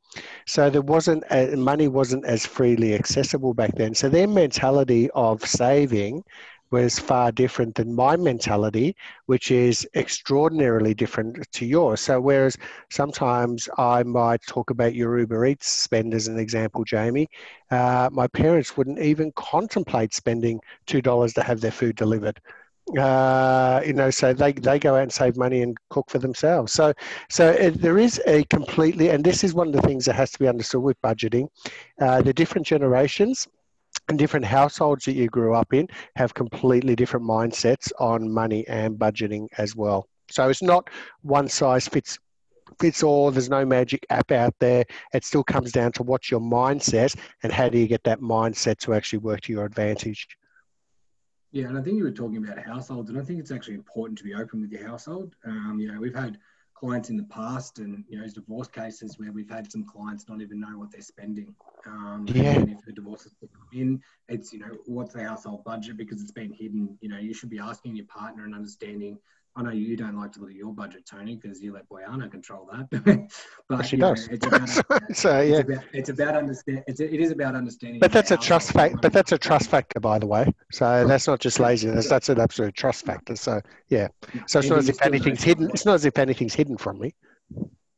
so 0.46 0.70
there 0.70 0.82
wasn't 0.82 1.24
a, 1.32 1.56
money 1.56 1.88
wasn't 1.88 2.26
as 2.26 2.46
freely 2.46 2.94
accessible 2.94 3.54
back 3.54 3.74
then 3.76 3.96
so 3.96 4.10
their 4.10 4.28
mentality 4.28 5.10
of 5.12 5.42
saving 5.48 6.22
was 6.74 7.00
far 7.00 7.32
different 7.32 7.76
than 7.76 7.94
my 7.94 8.18
mentality, 8.18 8.96
which 9.28 9.52
is 9.52 9.88
extraordinarily 9.96 10.96
different 10.96 11.50
to 11.54 11.66
yours. 11.68 12.02
So, 12.02 12.20
whereas 12.20 12.58
sometimes 12.90 13.70
I 13.78 14.02
might 14.04 14.42
talk 14.48 14.72
about 14.72 14.96
your 14.96 15.20
Uber 15.20 15.46
Eats 15.46 15.68
spend 15.70 16.16
as 16.16 16.28
an 16.28 16.40
example, 16.40 16.84
Jamie, 16.84 17.30
uh, 17.70 18.10
my 18.12 18.28
parents 18.28 18.76
wouldn't 18.76 19.00
even 19.00 19.32
contemplate 19.36 20.16
spending 20.16 20.60
$2 20.88 21.34
to 21.36 21.44
have 21.44 21.62
their 21.62 21.72
food 21.72 21.96
delivered. 21.96 22.42
Uh, 23.00 23.82
you 23.86 23.94
know, 23.94 24.10
so 24.10 24.34
they, 24.34 24.52
they 24.52 24.80
go 24.80 24.96
out 24.96 25.04
and 25.04 25.14
save 25.14 25.38
money 25.38 25.62
and 25.62 25.78
cook 25.90 26.10
for 26.10 26.20
themselves. 26.20 26.74
So, 26.74 26.94
so 27.30 27.54
there 27.70 27.98
is 28.00 28.20
a 28.28 28.44
completely, 28.46 29.10
and 29.10 29.24
this 29.24 29.44
is 29.44 29.54
one 29.54 29.68
of 29.68 29.74
the 29.74 29.82
things 29.82 30.06
that 30.06 30.16
has 30.16 30.32
to 30.32 30.40
be 30.40 30.48
understood 30.48 30.82
with 30.82 31.02
budgeting. 31.02 31.48
Uh, 32.02 32.22
the 32.22 32.34
different 32.34 32.68
generations 32.68 33.48
and 34.10 34.20
different 34.20 34.46
households 34.46 35.06
that 35.06 35.14
you 35.14 35.28
grew 35.28 35.54
up 35.54 35.74
in 35.74 35.88
have 36.16 36.34
completely 36.34 36.96
different 36.96 37.26
mindsets 37.26 37.92
on 38.00 38.32
money 38.32 38.68
and 38.68 38.98
budgeting 38.98 39.48
as 39.58 39.76
well. 39.76 40.08
So 40.30 40.50
it's 40.50 40.62
not 40.62 40.90
one 41.22 41.48
size 41.48 41.88
fits 41.88 42.20
fits 42.80 43.04
all. 43.04 43.30
There's 43.30 43.50
no 43.50 43.66
magic 43.66 44.06
app 44.10 44.32
out 44.32 44.56
there. 44.60 44.84
It 45.14 45.24
still 45.24 45.44
comes 45.44 45.72
down 45.72 45.92
to 45.94 46.04
what's 46.04 46.32
your 46.32 46.40
mindset 46.40 47.16
and 47.44 47.52
how 47.52 47.70
do 47.70 47.78
you 47.78 47.88
get 47.88 48.04
that 48.06 48.20
mindset 48.20 48.78
to 48.80 48.94
actually 48.94 49.20
work 49.20 49.42
to 49.42 49.54
your 49.54 49.66
advantage. 49.66 50.28
Yeah, 51.52 51.68
and 51.68 51.78
I 51.78 51.82
think 51.82 51.98
you 51.98 52.04
were 52.04 52.12
talking 52.12 52.38
about 52.38 52.58
households, 52.58 53.12
and 53.12 53.20
I 53.20 53.22
think 53.22 53.40
it's 53.40 53.52
actually 53.52 53.76
important 53.76 54.18
to 54.18 54.24
be 54.24 54.34
open 54.34 54.62
with 54.62 54.72
your 54.72 54.88
household. 54.88 55.36
Um, 55.46 55.78
you 55.80 55.92
know, 55.92 56.00
we've 56.00 56.16
had 56.16 56.40
clients 56.74 57.10
in 57.10 57.18
the 57.18 57.24
past 57.24 57.80
and 57.80 58.04
you 58.08 58.20
know 58.20 58.28
divorce 58.28 58.68
cases 58.68 59.18
where 59.20 59.32
we've 59.32 59.50
had 59.50 59.72
some 59.72 59.86
clients 59.86 60.28
not 60.28 60.42
even 60.42 60.60
know 60.60 60.78
what 60.78 60.92
they're 60.92 61.02
spending. 61.02 61.54
Um 61.86 62.26
yeah. 62.28 62.54
and 62.54 62.70
if 62.70 62.84
the 62.86 62.94
divorce 62.94 63.26
is 63.26 63.34
in 63.74 64.02
it's 64.30 64.54
you 64.54 64.60
know 64.60 64.78
what's 64.86 65.14
the 65.14 65.24
household 65.24 65.64
budget? 65.64 65.98
Because 65.98 66.22
it's 66.22 66.32
been 66.32 66.54
hidden. 66.54 66.98
You 67.02 67.10
know 67.10 67.18
you 67.18 67.34
should 67.34 67.50
be 67.50 67.60
asking 67.60 67.96
your 67.96 68.06
partner 68.06 68.46
and 68.46 68.56
understanding 68.56 69.18
I 69.56 69.62
know 69.62 69.70
you 69.70 69.96
don't 69.96 70.18
like 70.18 70.32
to 70.34 70.40
look 70.40 70.50
at 70.50 70.56
your 70.56 70.74
budget, 70.74 71.06
Tony, 71.06 71.36
because 71.36 71.62
you 71.62 71.74
let 71.74 71.88
Boyana 71.88 72.30
control 72.30 72.68
that. 72.72 73.30
but 73.70 73.86
she 73.86 73.98
does. 73.98 74.28
Know, 74.28 74.34
it's 74.34 74.48
about, 74.80 75.02
so 75.16 75.42
yeah, 75.42 75.58
it's 75.58 75.70
about, 75.70 75.84
it's 75.94 76.10
about 76.10 76.36
understand. 76.36 76.84
It's 76.88 77.00
it 77.00 77.14
is 77.14 77.32
about 77.32 77.54
understanding. 77.54 78.00
But 78.00 78.12
that's 78.12 78.32
a 78.32 78.38
trust 78.38 78.72
factor. 78.72 78.98
But 79.00 79.14
that's 79.14 79.32
a 79.32 79.38
trust 79.38 79.70
factor, 79.70 80.00
by 80.00 80.18
the 80.18 80.26
way. 80.26 80.52
So 80.72 81.06
that's 81.06 81.28
not 81.28 81.40
just 81.40 81.60
laziness. 81.60 82.10
That's 82.10 82.30
an 82.30 82.40
absolute 82.40 82.74
trust 82.74 83.06
factor. 83.06 83.36
So 83.36 83.62
yeah. 83.90 84.08
So 84.48 84.60
it's 84.60 84.70
not 84.70 84.80
as 84.80 84.90
if 84.90 85.02
anything's 85.04 85.44
hidden. 85.44 85.70
It's 85.70 85.86
not 85.86 85.96
as 85.96 86.06
if 86.06 86.18
anything's 86.18 86.56
hidden 86.56 86.78
from 86.78 87.00
me. 87.00 87.14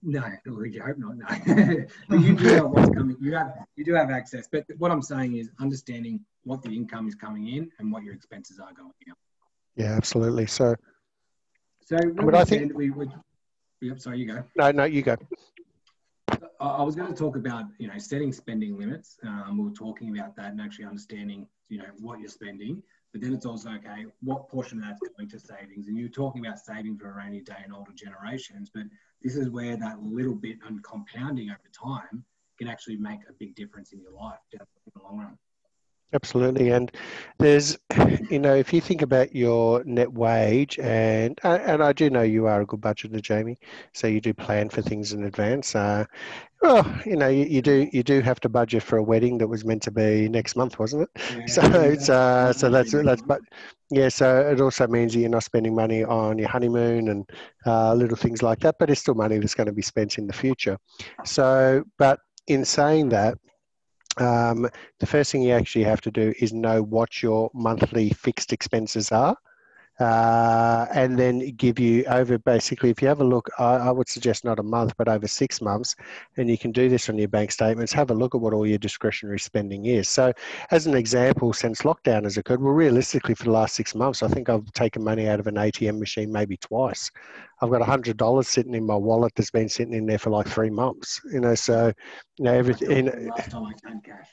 No, 0.03 0.23
you 0.45 0.83
hope 0.83 0.97
not. 0.97 1.15
No, 1.17 1.85
but 2.09 2.19
you 2.19 2.35
do 2.35 2.57
know 2.57 2.67
what's 2.67 2.89
coming. 2.89 3.15
You 3.21 3.33
have 3.33 3.53
you 3.77 3.85
do 3.85 3.93
have 3.93 4.11
access. 4.11 4.47
But 4.51 4.65
what 4.77 4.91
I'm 4.91 5.01
saying 5.01 5.37
is 5.37 5.49
understanding 5.61 6.19
what 6.43 6.61
the 6.61 6.69
income 6.69 7.07
is 7.07 7.15
coming 7.15 7.47
in 7.47 7.71
and 7.79 7.91
what 7.93 8.03
your 8.03 8.13
expenses 8.13 8.59
are 8.59 8.73
going 8.73 8.91
out. 9.09 9.17
Yeah, 9.77 9.93
absolutely. 9.93 10.45
So 10.45 10.75
so, 11.85 11.97
but 12.15 12.35
I 12.35 12.43
think 12.43 12.73
we 12.75 12.89
would. 12.89 13.11
Yep. 13.81 13.99
Sorry, 13.99 14.19
you 14.19 14.25
go. 14.25 14.43
No, 14.55 14.71
no, 14.71 14.83
you 14.85 15.01
go. 15.01 15.15
I 16.59 16.81
was 16.81 16.95
going 16.95 17.13
to 17.13 17.17
talk 17.17 17.35
about 17.35 17.65
you 17.77 17.87
know 17.87 17.97
setting 17.97 18.33
spending 18.33 18.77
limits. 18.77 19.17
Um, 19.23 19.57
we 19.57 19.65
were 19.65 19.75
talking 19.75 20.17
about 20.17 20.35
that 20.37 20.51
and 20.51 20.59
actually 20.59 20.85
understanding 20.85 21.47
you 21.69 21.77
know 21.77 21.85
what 21.99 22.19
you're 22.19 22.29
spending. 22.29 22.81
But 23.11 23.21
then 23.21 23.33
it's 23.33 23.45
also 23.45 23.69
okay 23.69 24.05
what 24.21 24.49
portion 24.49 24.79
of 24.79 24.85
that's 24.85 24.99
going 25.15 25.29
to 25.29 25.39
savings. 25.39 25.87
And 25.87 25.97
you're 25.97 26.09
talking 26.09 26.45
about 26.45 26.59
saving 26.59 26.97
for 26.97 27.11
a 27.11 27.13
rainy 27.13 27.39
day 27.39 27.61
and 27.63 27.73
older 27.73 27.93
generations. 27.93 28.69
But 28.73 28.83
this 29.21 29.37
is 29.37 29.49
where 29.49 29.77
that 29.77 30.01
little 30.01 30.35
bit 30.35 30.57
and 30.67 30.83
compounding 30.83 31.49
over 31.49 31.69
time 31.71 32.25
can 32.57 32.67
actually 32.67 32.97
make 32.97 33.19
a 33.29 33.33
big 33.33 33.55
difference 33.55 33.93
in 33.93 34.01
your 34.01 34.11
life 34.11 34.39
in 34.51 34.59
the 34.95 35.03
long 35.03 35.19
run. 35.19 35.37
Absolutely, 36.13 36.69
and 36.69 36.91
there's, 37.39 37.77
you 38.29 38.39
know, 38.39 38.55
if 38.55 38.71
you 38.71 38.79
think 38.79 39.01
about 39.01 39.35
your 39.35 39.83
net 39.83 40.11
wage, 40.13 40.79
and 40.79 41.37
and 41.43 41.83
I 41.83 41.91
do 41.91 42.09
know 42.09 42.21
you 42.21 42.45
are 42.47 42.61
a 42.61 42.65
good 42.65 42.79
budgeter, 42.79 43.21
Jamie, 43.21 43.57
so 43.93 44.07
you 44.07 44.21
do 44.21 44.33
plan 44.33 44.69
for 44.69 44.81
things 44.81 45.11
in 45.11 45.25
advance. 45.25 45.75
Uh, 45.75 46.05
well, 46.61 46.85
you 47.05 47.15
know, 47.17 47.27
you, 47.27 47.45
you, 47.45 47.61
do 47.61 47.89
you 47.93 48.03
do 48.03 48.21
have 48.21 48.39
to 48.41 48.49
budget 48.49 48.83
for 48.83 48.97
a 48.97 49.03
wedding 49.03 49.37
that 49.39 49.47
was 49.47 49.65
meant 49.65 49.83
to 49.83 49.91
be 49.91 50.29
next 50.29 50.55
month, 50.55 50.79
wasn't 50.79 51.03
it? 51.03 51.09
Yeah, 51.31 51.45
so 51.47 51.81
it's 51.81 52.09
uh, 52.09 52.53
so 52.53 52.69
that's 52.69 52.91
that's 52.91 53.21
but 53.23 53.41
yeah, 53.91 54.09
so 54.09 54.39
it 54.51 54.61
also 54.61 54.87
means 54.87 55.13
that 55.13 55.19
you're 55.19 55.29
not 55.29 55.43
spending 55.43 55.75
money 55.75 56.03
on 56.03 56.37
your 56.37 56.49
honeymoon 56.49 57.09
and 57.09 57.29
uh, 57.65 57.93
little 57.93 58.17
things 58.17 58.41
like 58.41 58.59
that, 58.61 58.75
but 58.79 58.89
it's 58.89 59.01
still 59.01 59.15
money 59.15 59.37
that's 59.39 59.55
going 59.55 59.67
to 59.67 59.73
be 59.73 59.81
spent 59.81 60.17
in 60.17 60.27
the 60.27 60.33
future. 60.33 60.77
So, 61.25 61.83
but 61.97 62.19
in 62.47 62.65
saying 62.65 63.09
that 63.09 63.37
um, 64.17 64.69
the 64.99 65.05
first 65.05 65.31
thing 65.31 65.41
you 65.41 65.51
actually 65.53 65.83
have 65.85 66.01
to 66.01 66.11
do 66.11 66.33
is 66.39 66.53
know 66.53 66.81
what 66.81 67.21
your 67.21 67.49
monthly 67.53 68.09
fixed 68.09 68.53
expenses 68.53 69.11
are. 69.11 69.37
Uh, 69.99 70.85
and 70.93 71.17
then 71.17 71.39
give 71.55 71.79
you 71.79 72.03
over 72.05 72.37
basically 72.37 72.89
if 72.89 73.01
you 73.01 73.07
have 73.07 73.21
a 73.21 73.23
look 73.23 73.49
I, 73.57 73.75
I, 73.75 73.91
would 73.91 74.09
suggest 74.09 74.43
not 74.43 74.59
a 74.59 74.63
month 74.63 74.93
but 74.97 75.07
over 75.07 75.25
six 75.25 75.61
months 75.61 75.95
and 76.35 76.49
you 76.49 76.57
can 76.57 76.73
do 76.73 76.89
this 76.89 77.07
on 77.09 77.17
your 77.17 77.29
bank 77.29 77.49
statements. 77.49 77.93
Have 77.93 78.11
a 78.11 78.13
look 78.13 78.35
at 78.35 78.41
what 78.41 78.53
all 78.53 78.67
your 78.67 78.77
discretionary 78.77 79.39
spending 79.39 79.85
is. 79.85 80.09
So 80.09 80.33
as 80.71 80.85
an 80.85 80.95
example 80.95 81.53
since 81.53 81.83
lockdown 81.83 82.23
has 82.23 82.37
occurred 82.37 82.61
well 82.61 82.73
realistically 82.73 83.35
for 83.35 83.45
the 83.45 83.51
last 83.51 83.75
six 83.75 83.95
months 83.95 84.21
i 84.21 84.27
think 84.27 84.49
i've 84.49 84.69
taken 84.73 85.03
money 85.03 85.27
out 85.27 85.39
of 85.39 85.47
an 85.47 85.55
atm 85.55 85.99
machine 85.99 86.31
maybe 86.31 86.57
twice. 86.57 87.09
I've 87.61 87.71
got 87.71 87.81
a 87.81 87.85
hundred 87.85 88.17
dollars 88.17 88.49
sitting 88.49 88.75
in 88.75 88.85
my 88.85 88.95
wallet 88.95 89.33
that's 89.35 89.51
been 89.51 89.69
sitting 89.69 89.93
in 89.93 90.05
there 90.05 90.17
for 90.17 90.29
like 90.29 90.47
three 90.47 90.69
months 90.69 91.21
you 91.31 91.39
know 91.39 91.55
so 91.55 91.93
you 92.37 92.45
know 92.45 92.53
everything 92.53 93.05
last 93.29 93.51
time 93.51 93.65
i 93.65 93.99
cash 94.03 94.29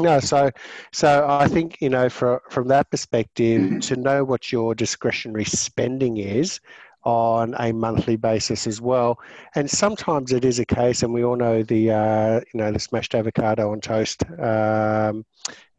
no, 0.00 0.20
so 0.20 0.50
so 0.92 1.26
I 1.28 1.48
think 1.48 1.80
you 1.80 1.88
know 1.88 2.08
for, 2.08 2.42
from 2.50 2.68
that 2.68 2.90
perspective, 2.90 3.60
mm-hmm. 3.60 3.78
to 3.80 3.96
know 3.96 4.24
what 4.24 4.52
your 4.52 4.74
discretionary 4.74 5.44
spending 5.44 6.18
is 6.18 6.60
on 7.04 7.54
a 7.58 7.72
monthly 7.72 8.16
basis 8.16 8.66
as 8.66 8.80
well, 8.80 9.18
and 9.54 9.70
sometimes 9.70 10.32
it 10.32 10.44
is 10.44 10.58
a 10.58 10.66
case, 10.66 11.02
and 11.02 11.12
we 11.12 11.24
all 11.24 11.36
know 11.36 11.62
the 11.62 11.90
uh, 11.90 12.40
you 12.52 12.58
know 12.60 12.72
the 12.72 12.78
smashed 12.78 13.14
avocado 13.14 13.72
on 13.72 13.80
toast, 13.80 14.24
um, 14.38 15.24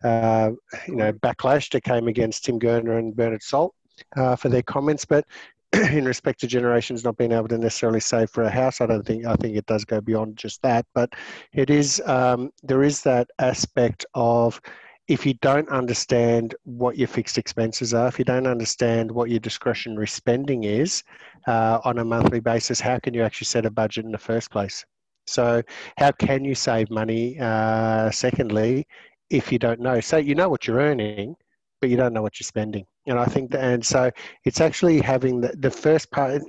uh, 0.04 0.52
you 0.88 0.96
know 0.96 1.12
backlash 1.14 1.70
that 1.72 1.84
came 1.84 2.08
against 2.08 2.46
Tim 2.46 2.60
Gurner 2.60 2.98
and 3.00 3.16
Bernard 3.16 3.44
Salt 3.44 3.74
uh, 4.16 4.36
for 4.36 4.50
their 4.50 4.64
comments, 4.64 5.06
but 5.06 5.26
in 5.92 6.06
respect 6.06 6.40
to 6.40 6.48
generations 6.48 7.04
not 7.04 7.18
being 7.18 7.32
able 7.32 7.48
to 7.48 7.58
necessarily 7.58 8.00
save 8.00 8.30
for 8.30 8.44
a 8.44 8.50
house. 8.50 8.82
I 8.82 8.88
don't 8.88 9.06
think 9.06 9.26
I 9.26 9.36
think 9.36 9.56
it 9.56 9.66
does 9.66 9.86
go 9.86 10.02
beyond 10.02 10.38
just 10.38 10.62
that, 10.64 10.86
but 10.96 11.14
it 11.54 11.70
is 11.70 12.02
um, 12.06 12.52
there 12.64 12.84
is 12.84 13.04
that 13.04 13.30
aspect 13.40 14.06
of 14.16 14.60
if 15.08 15.26
you 15.26 15.34
don't 15.36 15.68
understand 15.70 16.54
what 16.66 16.96
your 16.96 17.08
fixed 17.08 17.40
expenses 17.40 17.96
are, 17.96 18.08
if 18.08 18.20
you 18.20 18.26
don't 18.26 18.46
understand 18.46 19.12
what 19.12 19.30
your 19.30 19.40
discretionary 19.40 20.08
spending 20.08 20.66
is 20.66 21.04
uh, 21.48 21.80
on 21.84 21.98
a 21.98 22.06
monthly 22.06 22.40
basis, 22.40 22.80
how 22.80 23.00
can 23.00 23.16
you 23.16 23.24
actually 23.24 23.46
set 23.46 23.66
a 23.66 23.72
budget 23.72 24.06
in 24.06 24.12
the 24.12 24.20
first 24.20 24.52
place? 24.52 24.86
So, 25.26 25.64
how 25.98 26.12
can 26.12 26.46
you 26.46 26.54
save 26.54 26.92
money? 26.92 27.40
Uh, 27.40 28.12
secondly, 28.12 28.88
if 29.32 29.52
you 29.52 29.60
don't 29.60 29.80
know, 29.80 30.00
so 30.00 30.18
you 30.18 30.36
know 30.36 30.50
what 30.50 30.68
you're 30.68 30.80
earning, 30.80 31.36
but 31.82 31.90
you 31.90 31.98
don't 31.98 32.14
know 32.14 32.22
what 32.22 32.40
you're 32.40 32.46
spending. 32.46 32.86
And 33.10 33.20
I 33.20 33.26
think 33.26 33.52
that, 33.52 33.64
and 33.64 33.84
so 33.84 34.12
it's 34.46 34.62
actually 34.62 35.02
having 35.02 35.42
the, 35.42 35.54
the 35.58 35.72
first 35.72 36.12
part. 36.12 36.42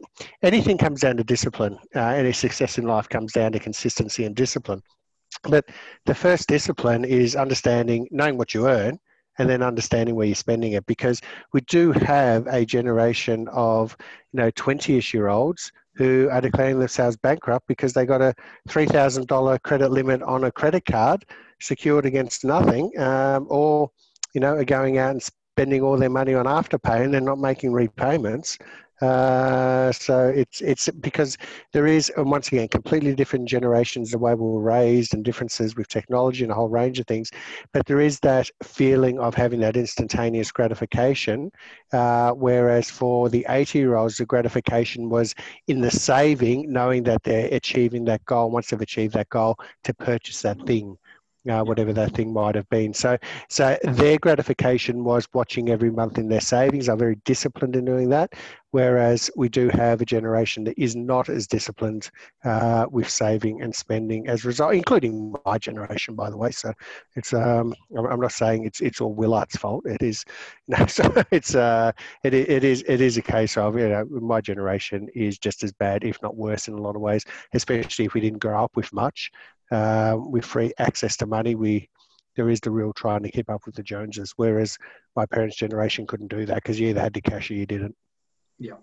Anything 0.43 0.77
comes 0.77 1.01
down 1.01 1.17
to 1.17 1.25
discipline. 1.25 1.79
Uh, 1.97 2.01
any 2.01 2.33
success 2.33 2.77
in 2.77 2.85
life 2.87 3.09
comes 3.09 3.33
down 3.33 3.53
to 3.53 3.59
consistency 3.59 4.25
and 4.25 4.37
discipline. 4.37 4.83
But 5.45 5.65
the 6.05 6.15
first 6.15 6.49
discipline 6.49 7.05
is 7.07 7.35
understanding, 7.35 8.07
knowing 8.11 8.37
what 8.37 8.53
you 8.53 8.69
earn, 8.69 8.99
and 9.39 9.49
then 9.49 9.63
understanding 9.63 10.15
where 10.15 10.27
you're 10.27 10.35
spending 10.35 10.73
it 10.73 10.85
because 10.85 11.23
we 11.55 11.63
do 11.63 11.93
have 11.93 12.47
a 12.49 12.67
generation 12.67 13.49
of 13.49 13.97
you 14.33 14.39
know 14.39 14.51
20ish 14.51 15.15
year 15.15 15.29
olds 15.29 15.73
who 15.95 16.29
are 16.31 16.43
declaring 16.43 16.79
themselves 16.79 17.17
bankrupt 17.17 17.67
because 17.67 17.95
they 17.95 18.05
got 18.05 18.21
a 18.21 18.35
$3000 18.69 19.63
credit 19.63 19.91
limit 19.91 20.23
on 20.23 20.45
a 20.45 20.53
credit 20.53 20.85
card 20.85 21.25
secured 21.61 22.05
against 22.05 22.45
nothing 22.45 22.91
um, 22.99 23.47
or 23.49 23.91
you 24.35 24.41
know 24.41 24.55
are 24.55 24.65
going 24.65 24.99
out 24.99 25.13
and 25.13 25.23
spending 25.55 25.83
all 25.83 25.97
their 25.97 26.11
money 26.11 26.35
on 26.35 26.47
afterpay 26.47 27.05
and 27.05 27.13
they're 27.13 27.21
not 27.21 27.39
making 27.39 27.73
repayments. 27.73 28.59
Uh, 29.01 29.91
so 29.93 30.29
it's 30.29 30.61
it's 30.61 30.91
because 31.01 31.39
there 31.73 31.87
is 31.87 32.13
and 32.19 32.31
once 32.31 32.49
again 32.49 32.69
completely 32.69 33.15
different 33.15 33.49
generations 33.49 34.11
the 34.11 34.19
way 34.19 34.35
we 34.35 34.43
were 34.43 34.61
raised 34.61 35.15
and 35.15 35.25
differences 35.25 35.75
with 35.75 35.89
technology 35.89 36.43
and 36.43 36.53
a 36.53 36.55
whole 36.55 36.69
range 36.69 37.01
of 37.01 37.07
things. 37.07 37.31
But 37.73 37.87
there 37.87 38.01
is 38.01 38.21
that 38.21 38.51
feeling 38.63 39.19
of 39.19 39.35
having 39.35 39.61
that 39.61 39.75
instantaneous 39.75 40.53
gratification 40.53 41.51
uh, 41.95 42.33
whereas 42.33 42.91
for 42.91 43.31
the 43.31 43.47
80 43.49 43.79
year 43.79 43.97
olds 43.97 44.19
the 44.19 44.27
gratification 44.27 45.09
was 45.09 45.35
in 45.67 45.81
the 45.81 45.91
saving 45.91 46.71
knowing 46.71 47.03
that 47.05 47.23
they're 47.23 47.49
achieving 47.53 48.05
that 48.05 48.23
goal 48.27 48.51
once 48.51 48.69
they've 48.69 48.81
achieved 48.83 49.15
that 49.15 49.31
goal 49.31 49.57
to 49.85 49.95
purchase 49.95 50.43
that 50.43 50.61
thing 50.67 50.99
uh, 51.49 51.63
whatever 51.63 51.93
that 51.93 52.13
thing 52.15 52.33
might 52.33 52.55
have 52.55 52.69
been. 52.69 52.93
So, 52.93 53.17
so 53.49 53.79
their 53.83 54.19
gratification 54.19 55.05
was 55.05 55.27
watching 55.33 55.71
every 55.71 55.91
month 55.91 56.19
in 56.19 56.29
their 56.29 56.41
savings. 56.41 56.89
Are 56.89 56.97
very 56.97 57.17
disciplined 57.25 57.77
in 57.77 57.85
doing 57.85 58.11
that, 58.11 58.35
whereas 58.73 59.31
we 59.37 59.49
do 59.49 59.69
have 59.71 60.01
a 60.01 60.05
generation 60.05 60.65
that 60.65 60.79
is 60.79 60.95
not 60.95 61.29
as 61.29 61.47
disciplined 61.47 62.11
uh, 62.45 62.87
with 62.91 63.09
saving 63.09 63.63
and 63.63 63.75
spending 63.75 64.29
as 64.29 64.45
a 64.45 64.49
result, 64.49 64.75
including 64.75 65.35
my 65.47 65.57
generation, 65.59 66.15
by 66.15 66.29
the 66.29 66.37
way. 66.37 66.51
So, 66.51 66.73
it's 67.17 67.33
um, 67.33 67.75
I'm 67.97 68.21
not 68.21 68.33
saying 68.33 68.65
it's 68.65 68.81
it's 68.81 69.01
all 69.01 69.15
Willard's 69.15 69.57
fault. 69.57 69.87
It 69.87 70.03
is, 70.03 70.25
no, 70.69 70.85
so 70.87 71.11
it's 71.31 71.55
uh, 71.55 71.93
it 72.23 72.35
it 72.35 72.65
is 72.65 72.85
it 72.87 73.01
is 73.01 73.17
a 73.17 73.23
case 73.23 73.57
of 73.57 73.79
you 73.79 73.89
know 73.89 74.05
my 74.11 74.41
generation 74.41 75.09
is 75.15 75.39
just 75.39 75.65
as 75.65 75.73
bad, 75.73 76.05
if 76.05 76.21
not 76.23 76.37
worse, 76.37 76.69
in 76.69 76.75
a 76.75 76.81
lot 76.81 76.97
of 76.97 77.03
ways, 77.03 77.25
especially 77.55 78.05
if 78.05 78.15
we 78.15 78.21
didn't 78.21 78.41
grow 78.41 78.63
up 78.63 78.77
with 78.77 78.93
much 78.93 79.31
uh, 79.71 80.17
with 80.19 80.45
free 80.45 80.73
access 80.79 81.17
to 81.19 81.27
money, 81.27 81.55
we 81.55 81.89
there 82.37 82.49
is 82.49 82.61
the 82.61 82.71
real 82.71 82.93
trying 82.93 83.23
to 83.23 83.31
keep 83.31 83.51
up 83.51 83.67
with 83.67 83.75
the 83.75 83.83
Joneses. 83.83 84.35
Whereas 84.37 84.79
my 85.17 85.27
parents' 85.27 85.57
generation 85.57 86.07
couldn't 86.07 86.29
do 86.29 86.47
that 86.47 86.57
because 86.57 86.79
you 86.79 86.89
either 86.89 87.01
had 87.01 87.15
to 87.15 87.21
cash 87.21 87.51
or 87.51 87.55
you 87.55 87.67
didn't. 87.67 87.97
Yeah. 88.59 88.77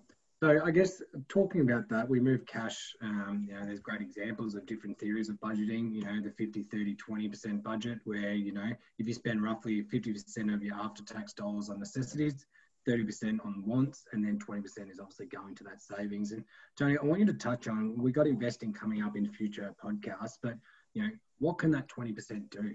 So 0.43 0.61
I 0.63 0.69
guess 0.69 1.01
talking 1.29 1.61
about 1.61 1.89
that, 1.89 2.07
we 2.07 2.19
move 2.19 2.45
cash. 2.45 2.93
Um, 3.01 3.47
you 3.47 3.55
know, 3.55 3.65
there's 3.65 3.79
great 3.79 4.01
examples 4.01 4.53
of 4.53 4.67
different 4.67 4.99
theories 4.99 5.29
of 5.29 5.37
budgeting. 5.37 5.91
You 5.95 6.03
know, 6.03 6.21
the 6.21 6.29
50, 6.29 6.63
30, 6.63 6.95
20% 6.95 7.63
budget, 7.63 7.99
where 8.03 8.33
you 8.33 8.51
know 8.51 8.69
if 8.99 9.07
you 9.07 9.13
spend 9.13 9.41
roughly 9.41 9.83
50% 9.83 10.53
of 10.53 10.61
your 10.61 10.75
after-tax 10.75 11.33
dollars 11.33 11.69
on 11.69 11.79
necessities, 11.79 12.45
30% 12.87 13.43
on 13.43 13.63
wants, 13.65 14.05
and 14.13 14.23
then 14.23 14.37
20% 14.37 14.91
is 14.91 14.99
obviously 14.99 15.25
going 15.25 15.55
to 15.55 15.63
that 15.63 15.81
savings. 15.81 16.31
And 16.31 16.43
Tony, 16.77 16.97
I 16.97 17.03
want 17.03 17.19
you 17.19 17.25
to 17.25 17.33
touch 17.33 17.67
on. 17.67 17.97
We 17.97 18.11
got 18.11 18.27
investing 18.27 18.71
coming 18.71 19.01
up 19.01 19.17
in 19.17 19.27
future 19.31 19.73
podcasts, 19.83 20.37
but 20.41 20.53
you 20.97 21.03
know, 21.03 21.09
what 21.39 21.59
can 21.59 21.69
that 21.71 21.87
20% 21.87 22.49
do? 22.49 22.73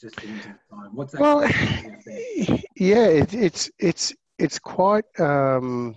Just 0.00 0.16
What's 0.92 1.12
that? 1.12 1.20
Well, 1.20 1.42
yeah, 2.76 3.06
it, 3.06 3.34
it's 3.34 3.70
it's 3.78 4.14
it's 4.38 4.58
quite 4.58 5.04
um, 5.18 5.94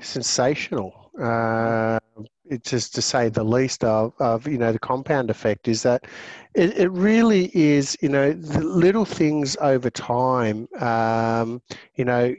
sensational. 0.00 1.12
Uh, 1.20 2.00
it's 2.46 2.68
just 2.68 2.94
to 2.96 3.02
say 3.02 3.28
the 3.28 3.44
least 3.44 3.84
of, 3.84 4.12
of 4.18 4.48
you 4.48 4.58
know 4.58 4.72
the 4.72 4.78
compound 4.80 5.30
effect 5.30 5.68
is 5.68 5.84
that 5.84 6.06
it, 6.54 6.76
it 6.76 6.90
really 6.90 7.50
is 7.54 7.96
you 8.00 8.08
know 8.08 8.32
the 8.32 8.60
little 8.60 9.04
things 9.04 9.56
over 9.60 9.88
time 9.88 10.68
um, 10.80 11.62
you 11.94 12.04
know 12.04 12.34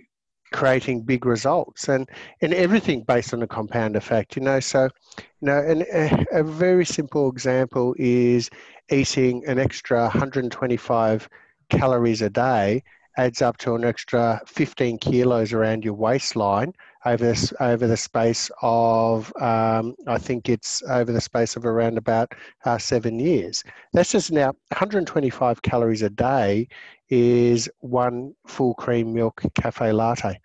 creating 0.55 1.01
big 1.01 1.25
results 1.25 1.89
and 1.89 2.09
and 2.41 2.53
everything 2.53 3.03
based 3.03 3.33
on 3.33 3.43
a 3.43 3.47
compound 3.47 3.97
effect 3.97 4.37
you 4.37 4.41
know? 4.41 4.59
So 4.61 4.83
you 5.17 5.47
know 5.47 5.57
and 5.57 5.81
a, 5.93 6.25
a 6.31 6.43
very 6.43 6.85
simple 6.85 7.29
example 7.29 7.93
is 7.97 8.49
eating 8.89 9.43
an 9.47 9.59
extra 9.59 10.03
125 10.03 11.27
calories 11.69 12.21
a 12.21 12.29
day 12.29 12.81
adds 13.17 13.41
up 13.41 13.57
to 13.57 13.75
an 13.75 13.83
extra 13.83 14.39
15 14.47 14.97
kilos 14.99 15.51
around 15.51 15.83
your 15.83 15.93
waistline 15.93 16.71
over 17.05 17.23
this, 17.23 17.53
over 17.59 17.87
the 17.87 17.97
space 17.97 18.49
of 18.61 19.31
um, 19.41 19.95
I 20.07 20.17
think 20.17 20.49
it's 20.49 20.81
over 20.83 21.11
the 21.11 21.21
space 21.21 21.55
of 21.55 21.65
around 21.65 21.97
about 21.97 22.33
uh, 22.65 22.77
seven 22.77 23.19
years. 23.19 23.63
That's 23.93 24.11
just 24.11 24.31
now 24.31 24.47
125 24.69 25.61
calories 25.61 26.01
a 26.01 26.09
day 26.09 26.67
is 27.09 27.69
one 27.79 28.33
full 28.47 28.73
cream 28.73 29.13
milk 29.13 29.41
cafe 29.53 29.91
latte. 29.91 30.39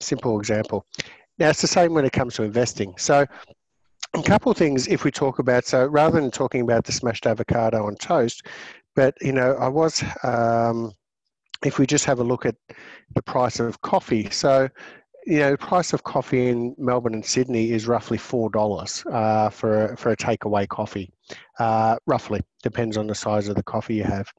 Simple 0.00 0.38
example. 0.38 0.86
Now 1.38 1.48
it's 1.48 1.62
the 1.62 1.66
same 1.66 1.94
when 1.94 2.04
it 2.04 2.12
comes 2.12 2.34
to 2.34 2.42
investing. 2.42 2.94
So 2.98 3.24
a 4.14 4.22
couple 4.22 4.52
of 4.52 4.58
things 4.58 4.86
if 4.88 5.04
we 5.04 5.10
talk 5.10 5.38
about 5.38 5.64
so 5.64 5.86
rather 5.86 6.20
than 6.20 6.30
talking 6.30 6.60
about 6.60 6.84
the 6.84 6.92
smashed 6.92 7.26
avocado 7.26 7.86
on 7.86 7.96
toast, 7.96 8.46
but 8.94 9.14
you 9.20 9.32
know 9.32 9.54
I 9.54 9.68
was 9.68 10.04
um, 10.22 10.92
if 11.64 11.78
we 11.78 11.86
just 11.86 12.04
have 12.04 12.20
a 12.20 12.24
look 12.24 12.46
at 12.46 12.56
the 13.14 13.22
price 13.22 13.60
of 13.60 13.80
coffee. 13.80 14.28
So 14.30 14.68
you 15.28 15.40
know, 15.40 15.50
the 15.50 15.58
price 15.58 15.92
of 15.92 16.04
coffee 16.04 16.48
in 16.48 16.74
Melbourne 16.78 17.12
and 17.12 17.24
Sydney 17.24 17.70
is 17.72 17.86
roughly 17.86 18.16
four 18.16 18.48
dollars 18.48 19.04
uh, 19.12 19.50
for 19.50 19.94
for 19.98 20.10
a 20.10 20.16
takeaway 20.16 20.66
coffee. 20.66 21.10
Uh, 21.58 21.96
roughly 22.06 22.40
depends 22.62 22.96
on 22.96 23.06
the 23.06 23.14
size 23.14 23.46
of 23.48 23.54
the 23.54 23.62
coffee 23.62 23.96
you 23.96 24.04
have. 24.04 24.32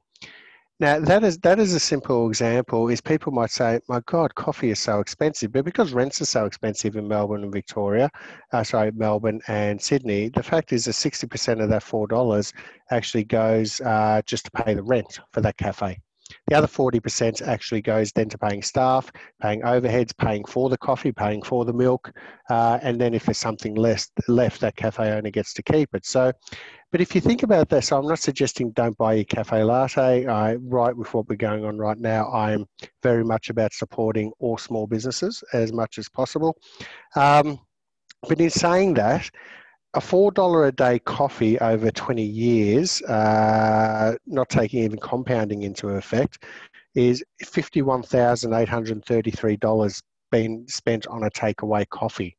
Now 0.80 0.98
that 0.98 1.22
is 1.22 1.38
that 1.38 1.60
is 1.60 1.74
a 1.74 1.78
simple 1.78 2.26
example. 2.28 2.88
Is 2.88 3.00
people 3.00 3.30
might 3.30 3.52
say, 3.52 3.78
"My 3.88 4.00
God, 4.06 4.34
coffee 4.34 4.70
is 4.70 4.80
so 4.80 4.98
expensive," 4.98 5.52
but 5.52 5.64
because 5.64 5.92
rents 5.92 6.20
are 6.22 6.24
so 6.26 6.44
expensive 6.44 6.96
in 6.96 7.06
Melbourne 7.06 7.44
and 7.44 7.52
Victoria, 7.52 8.10
uh, 8.52 8.64
sorry, 8.64 8.90
Melbourne 8.90 9.40
and 9.46 9.80
Sydney, 9.80 10.30
the 10.30 10.42
fact 10.42 10.72
is 10.72 10.86
that 10.86 10.94
sixty 10.94 11.28
percent 11.28 11.60
of 11.60 11.68
that 11.68 11.84
four 11.84 12.08
dollars 12.08 12.52
actually 12.90 13.24
goes 13.24 13.80
uh, 13.82 14.22
just 14.26 14.46
to 14.46 14.50
pay 14.50 14.74
the 14.74 14.82
rent 14.82 15.20
for 15.32 15.40
that 15.40 15.56
cafe. 15.56 16.00
The 16.48 16.56
other 16.56 16.66
40% 16.66 17.46
actually 17.46 17.82
goes 17.82 18.12
then 18.12 18.28
to 18.28 18.38
paying 18.38 18.62
staff, 18.62 19.10
paying 19.40 19.62
overheads, 19.62 20.16
paying 20.16 20.44
for 20.44 20.68
the 20.68 20.78
coffee, 20.78 21.12
paying 21.12 21.42
for 21.42 21.64
the 21.64 21.72
milk, 21.72 22.12
uh, 22.50 22.78
and 22.82 23.00
then 23.00 23.14
if 23.14 23.24
there's 23.24 23.38
something 23.38 23.74
less 23.74 24.10
left, 24.28 24.60
that 24.60 24.76
cafe 24.76 25.12
owner 25.12 25.30
gets 25.30 25.52
to 25.54 25.62
keep 25.62 25.94
it. 25.94 26.06
So, 26.06 26.32
but 26.92 27.00
if 27.00 27.14
you 27.14 27.20
think 27.20 27.42
about 27.42 27.68
this, 27.68 27.92
I'm 27.92 28.06
not 28.06 28.18
suggesting 28.18 28.72
don't 28.72 28.96
buy 28.98 29.14
your 29.14 29.24
cafe 29.24 29.62
latte. 29.62 30.26
I, 30.26 30.54
right 30.56 30.96
with 30.96 31.12
what 31.14 31.28
we're 31.28 31.36
going 31.36 31.64
on 31.64 31.78
right 31.78 31.98
now, 31.98 32.30
I'm 32.32 32.66
very 33.02 33.24
much 33.24 33.48
about 33.50 33.72
supporting 33.72 34.32
all 34.40 34.58
small 34.58 34.86
businesses 34.86 35.44
as 35.52 35.72
much 35.72 35.98
as 35.98 36.08
possible. 36.08 36.56
Um, 37.14 37.60
but 38.28 38.40
in 38.40 38.50
saying 38.50 38.94
that, 38.94 39.30
a 39.94 40.00
four 40.00 40.30
dollar 40.30 40.66
a 40.66 40.72
day 40.72 41.00
coffee 41.00 41.58
over 41.58 41.90
20 41.90 42.22
years, 42.22 43.02
uh, 43.02 44.14
not 44.26 44.48
taking 44.48 44.84
even 44.84 44.98
compounding 44.98 45.62
into 45.62 45.88
effect, 45.88 46.44
is 46.94 47.24
$51,833 47.42 50.02
being 50.30 50.64
spent 50.68 51.08
on 51.08 51.24
a 51.24 51.30
takeaway 51.30 51.88
coffee. 51.88 52.36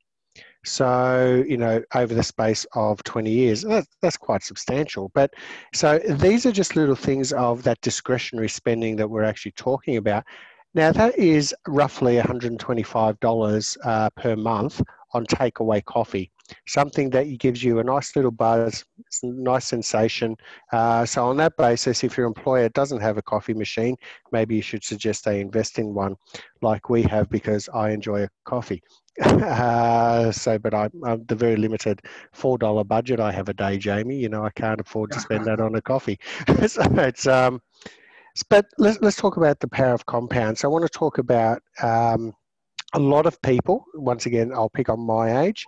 So, 0.64 1.44
you 1.48 1.58
know, 1.58 1.82
over 1.96 2.14
the 2.14 2.22
space 2.24 2.68
of 2.74 3.04
20 3.04 3.32
years, 3.32 3.64
that, 3.64 3.88
that's 4.02 4.18
quite 4.18 4.44
substantial. 4.44 5.10
But 5.14 5.34
so 5.74 5.98
these 5.98 6.46
are 6.46 6.52
just 6.52 6.76
little 6.76 6.96
things 6.96 7.34
of 7.34 7.64
that 7.64 7.82
discretionary 7.82 8.50
spending 8.50 8.96
that 8.98 9.10
we're 9.10 9.24
actually 9.24 9.54
talking 9.54 9.98
about. 9.98 10.24
Now, 10.74 10.94
that 10.94 11.18
is 11.18 11.54
roughly 11.68 12.18
$125 12.18 13.78
uh, 13.84 14.10
per 14.12 14.36
month 14.38 14.82
on 15.14 15.26
takeaway 15.26 15.84
coffee 15.84 16.32
something 16.68 17.10
that 17.12 17.26
gives 17.40 17.64
you 17.64 17.80
a 17.80 17.84
nice 17.84 18.16
little 18.16 18.32
buzz, 18.32 18.84
nice 19.24 19.66
sensation. 19.66 20.36
Uh, 20.72 21.06
so 21.06 21.26
on 21.28 21.38
that 21.38 21.56
basis, 21.58 22.04
if 22.04 22.18
your 22.18 22.28
employer 22.28 22.70
doesn't 22.70 23.02
have 23.02 23.18
a 23.18 23.22
coffee 23.22 23.54
machine, 23.54 23.96
maybe 24.32 24.56
you 24.56 24.62
should 24.62 24.84
suggest 24.84 25.26
they 25.26 25.40
invest 25.40 25.80
in 25.80 25.94
one 25.94 26.16
like 26.62 26.90
we 26.90 27.02
have 27.04 27.30
because 27.30 27.70
I 27.74 27.92
enjoy 27.92 28.24
a 28.24 28.30
coffee. 28.46 28.82
uh, 29.24 30.32
so, 30.32 30.58
but 30.58 30.74
I, 30.74 30.90
I'm 31.06 31.26
the 31.26 31.36
very 31.36 31.58
limited 31.58 32.02
four 32.34 32.58
dollar 32.58 32.84
budget 32.84 33.20
I 33.20 33.32
have 33.32 33.50
a 33.50 33.54
day, 33.54 33.78
Jamie. 33.78 34.16
You 34.16 34.30
know, 34.30 34.46
I 34.46 34.52
can't 34.52 34.80
afford 34.80 35.12
to 35.12 35.20
spend 35.20 35.46
that 35.46 35.60
on 35.60 35.76
a 35.76 35.82
coffee. 35.82 36.20
so 36.68 36.82
it's 36.98 37.28
um, 37.28 37.62
but 38.50 38.66
let's 38.78 39.00
let's 39.02 39.18
talk 39.18 39.38
about 39.38 39.60
the 39.60 39.68
power 39.68 39.94
of 39.94 40.06
compounds. 40.06 40.64
I 40.64 40.68
want 40.68 40.84
to 40.84 40.90
talk 40.90 41.18
about 41.18 41.62
um, 41.84 42.34
a 42.94 43.00
lot 43.00 43.26
of 43.26 43.42
people. 43.42 43.86
Once 43.96 44.26
again, 44.26 44.52
I'll 44.54 44.70
pick 44.70 44.90
on 44.90 45.00
my 45.00 45.44
age 45.44 45.66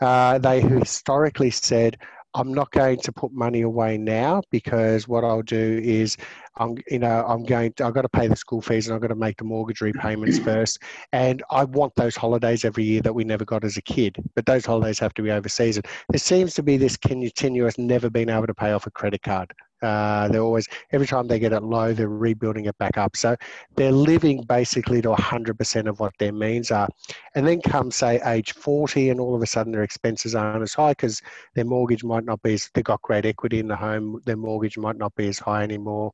uh, 0.00 0.38
they 0.38 0.60
historically 0.60 1.50
said, 1.50 1.96
I'm 2.34 2.52
not 2.52 2.70
going 2.72 2.98
to 2.98 3.10
put 3.10 3.32
money 3.32 3.62
away 3.62 3.96
now 3.96 4.42
because 4.50 5.08
what 5.08 5.24
I'll 5.24 5.42
do 5.42 5.80
is 5.82 6.16
I'm, 6.58 6.76
you 6.88 6.98
know, 6.98 7.24
I'm 7.26 7.42
going 7.42 7.72
to, 7.74 7.86
I've 7.86 7.94
got 7.94 8.02
to 8.02 8.08
pay 8.08 8.28
the 8.28 8.36
school 8.36 8.60
fees 8.60 8.86
and 8.86 8.94
I've 8.94 9.00
got 9.00 9.08
to 9.08 9.14
make 9.14 9.38
the 9.38 9.44
mortgage 9.44 9.80
repayments 9.80 10.38
first. 10.44 10.80
And 11.12 11.42
I 11.50 11.64
want 11.64 11.94
those 11.96 12.16
holidays 12.16 12.64
every 12.64 12.84
year 12.84 13.00
that 13.00 13.14
we 13.14 13.24
never 13.24 13.44
got 13.44 13.64
as 13.64 13.76
a 13.76 13.82
kid, 13.82 14.16
but 14.36 14.44
those 14.46 14.66
holidays 14.66 14.98
have 14.98 15.14
to 15.14 15.22
be 15.22 15.30
overseas. 15.30 15.78
And 15.78 15.86
there 16.10 16.18
seems 16.18 16.54
to 16.54 16.62
be 16.62 16.76
this 16.76 16.96
continuous 16.96 17.78
never 17.78 18.10
being 18.10 18.28
able 18.28 18.46
to 18.46 18.54
pay 18.54 18.72
off 18.72 18.86
a 18.86 18.90
credit 18.90 19.22
card. 19.22 19.52
Uh, 19.82 20.28
they're 20.28 20.42
always 20.42 20.66
every 20.92 21.06
time 21.06 21.26
they 21.26 21.38
get 21.38 21.52
it 21.52 21.62
low, 21.62 21.92
they're 21.92 22.08
rebuilding 22.08 22.66
it 22.66 22.76
back 22.78 22.98
up. 22.98 23.16
So 23.16 23.36
they're 23.76 23.92
living 23.92 24.42
basically 24.42 25.00
to 25.02 25.10
100% 25.10 25.88
of 25.88 26.00
what 26.00 26.12
their 26.18 26.32
means 26.32 26.70
are. 26.70 26.88
And 27.34 27.46
then 27.46 27.60
come 27.60 27.90
say 27.90 28.20
age 28.24 28.52
40, 28.52 29.10
and 29.10 29.20
all 29.20 29.34
of 29.34 29.42
a 29.42 29.46
sudden 29.46 29.72
their 29.72 29.82
expenses 29.82 30.34
aren't 30.34 30.62
as 30.62 30.74
high 30.74 30.92
because 30.92 31.22
their 31.54 31.64
mortgage 31.64 32.04
might 32.04 32.24
not 32.24 32.42
be 32.42 32.54
as 32.54 32.70
they've 32.74 32.84
got 32.84 33.02
great 33.02 33.24
equity 33.24 33.58
in 33.58 33.68
the 33.68 33.76
home. 33.76 34.20
Their 34.24 34.36
mortgage 34.36 34.76
might 34.78 34.96
not 34.96 35.14
be 35.14 35.28
as 35.28 35.38
high 35.38 35.62
anymore, 35.62 36.12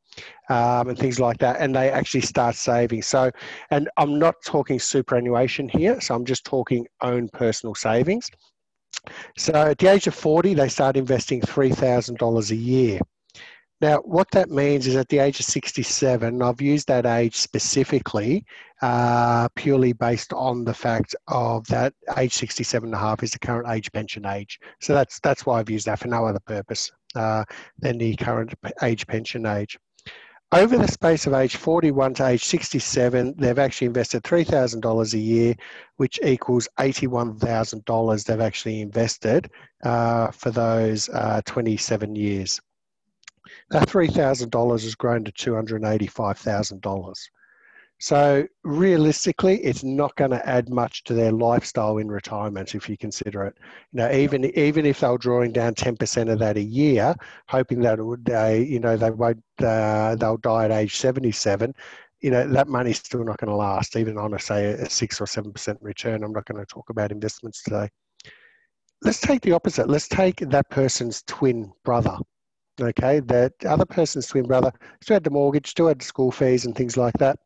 um, 0.48 0.88
and 0.88 0.98
things 0.98 1.18
like 1.18 1.38
that. 1.38 1.56
And 1.60 1.74
they 1.74 1.90
actually 1.90 2.22
start 2.22 2.56
saving. 2.56 3.02
So, 3.02 3.30
and 3.70 3.88
I'm 3.96 4.18
not 4.18 4.34
talking 4.44 4.78
superannuation 4.78 5.68
here. 5.68 6.00
So 6.00 6.14
I'm 6.14 6.24
just 6.24 6.44
talking 6.44 6.86
own 7.02 7.28
personal 7.28 7.74
savings. 7.74 8.30
So 9.36 9.52
at 9.52 9.78
the 9.78 9.88
age 9.88 10.06
of 10.06 10.14
40, 10.14 10.54
they 10.54 10.68
start 10.68 10.96
investing 10.96 11.40
$3,000 11.40 12.50
a 12.50 12.56
year. 12.56 13.00
Now, 13.80 13.98
what 13.98 14.30
that 14.30 14.50
means 14.50 14.86
is 14.86 14.96
at 14.96 15.08
the 15.08 15.18
age 15.18 15.40
of 15.40 15.46
67, 15.46 16.42
I've 16.42 16.60
used 16.60 16.86
that 16.88 17.06
age 17.06 17.34
specifically 17.34 18.44
uh, 18.82 19.48
purely 19.56 19.92
based 19.92 20.32
on 20.32 20.64
the 20.64 20.74
fact 20.74 21.14
of 21.28 21.66
that 21.66 21.92
age 22.16 22.32
67 22.32 22.86
and 22.86 22.94
a 22.94 22.98
half 22.98 23.22
is 23.22 23.32
the 23.32 23.38
current 23.38 23.68
age 23.68 23.90
pension 23.92 24.26
age. 24.26 24.60
So 24.80 24.94
that's, 24.94 25.18
that's 25.20 25.44
why 25.44 25.58
I've 25.58 25.70
used 25.70 25.86
that 25.86 25.98
for 25.98 26.08
no 26.08 26.24
other 26.24 26.40
purpose 26.40 26.92
uh, 27.14 27.44
than 27.78 27.98
the 27.98 28.14
current 28.16 28.54
age 28.82 29.06
pension 29.06 29.44
age. 29.44 29.76
Over 30.52 30.78
the 30.78 30.86
space 30.86 31.26
of 31.26 31.34
age 31.34 31.56
41 31.56 32.14
to 32.14 32.28
age 32.28 32.44
67, 32.44 33.34
they've 33.36 33.58
actually 33.58 33.88
invested 33.88 34.22
$3,000 34.22 35.14
a 35.14 35.18
year, 35.18 35.54
which 35.96 36.20
equals 36.22 36.68
$81,000 36.78 38.24
they've 38.24 38.40
actually 38.40 38.80
invested 38.80 39.50
uh, 39.82 40.30
for 40.30 40.52
those 40.52 41.08
uh, 41.08 41.42
27 41.44 42.14
years. 42.14 42.60
That 43.70 43.88
$3,000 43.88 44.70
has 44.82 44.94
grown 44.94 45.24
to 45.24 45.32
$285,000. 45.32 47.14
So 48.00 48.46
realistically, 48.64 49.62
it's 49.64 49.84
not 49.84 50.14
going 50.16 50.32
to 50.32 50.46
add 50.46 50.68
much 50.68 51.04
to 51.04 51.14
their 51.14 51.32
lifestyle 51.32 51.98
in 51.98 52.08
retirement 52.08 52.74
if 52.74 52.88
you 52.88 52.98
consider 52.98 53.44
it. 53.44 53.56
You 53.92 53.98
know, 53.98 54.10
even 54.12 54.44
even 54.58 54.84
if 54.84 55.00
they're 55.00 55.16
drawing 55.16 55.52
down 55.52 55.74
ten 55.74 55.96
percent 55.96 56.28
of 56.28 56.38
that 56.40 56.56
a 56.56 56.62
year, 56.62 57.14
hoping 57.48 57.80
that 57.80 57.98
it 57.98 58.02
would, 58.02 58.24
they, 58.24 58.62
you 58.62 58.80
know, 58.80 58.96
they 58.96 59.10
won't, 59.10 59.42
uh, 59.62 60.16
they'll 60.16 60.36
die 60.38 60.66
at 60.66 60.70
age 60.70 60.96
seventy-seven. 60.96 61.72
You 62.20 62.30
know, 62.30 62.46
that 62.48 62.68
money's 62.68 62.98
still 62.98 63.24
not 63.24 63.38
going 63.38 63.50
to 63.50 63.56
last, 63.56 63.96
even 63.96 64.18
on 64.18 64.34
a 64.34 64.38
say 64.38 64.66
a 64.66 64.90
six 64.90 65.20
or 65.20 65.26
seven 65.26 65.52
percent 65.52 65.78
return. 65.80 66.24
I'm 66.24 66.32
not 66.32 66.46
going 66.46 66.60
to 66.60 66.66
talk 66.66 66.90
about 66.90 67.12
investments 67.12 67.62
today. 67.62 67.88
Let's 69.02 69.20
take 69.20 69.40
the 69.42 69.52
opposite. 69.52 69.88
Let's 69.88 70.08
take 70.08 70.40
that 70.40 70.68
person's 70.68 71.22
twin 71.26 71.72
brother 71.84 72.18
okay 72.80 73.20
the 73.20 73.52
other 73.66 73.84
person's 73.84 74.26
twin 74.26 74.44
brother 74.46 74.72
still 75.00 75.14
had 75.14 75.24
the 75.24 75.30
mortgage 75.30 75.68
still 75.68 75.88
had 75.88 76.00
the 76.00 76.04
school 76.04 76.30
fees 76.30 76.64
and 76.64 76.74
things 76.74 76.96
like 76.96 77.14
that 77.18 77.38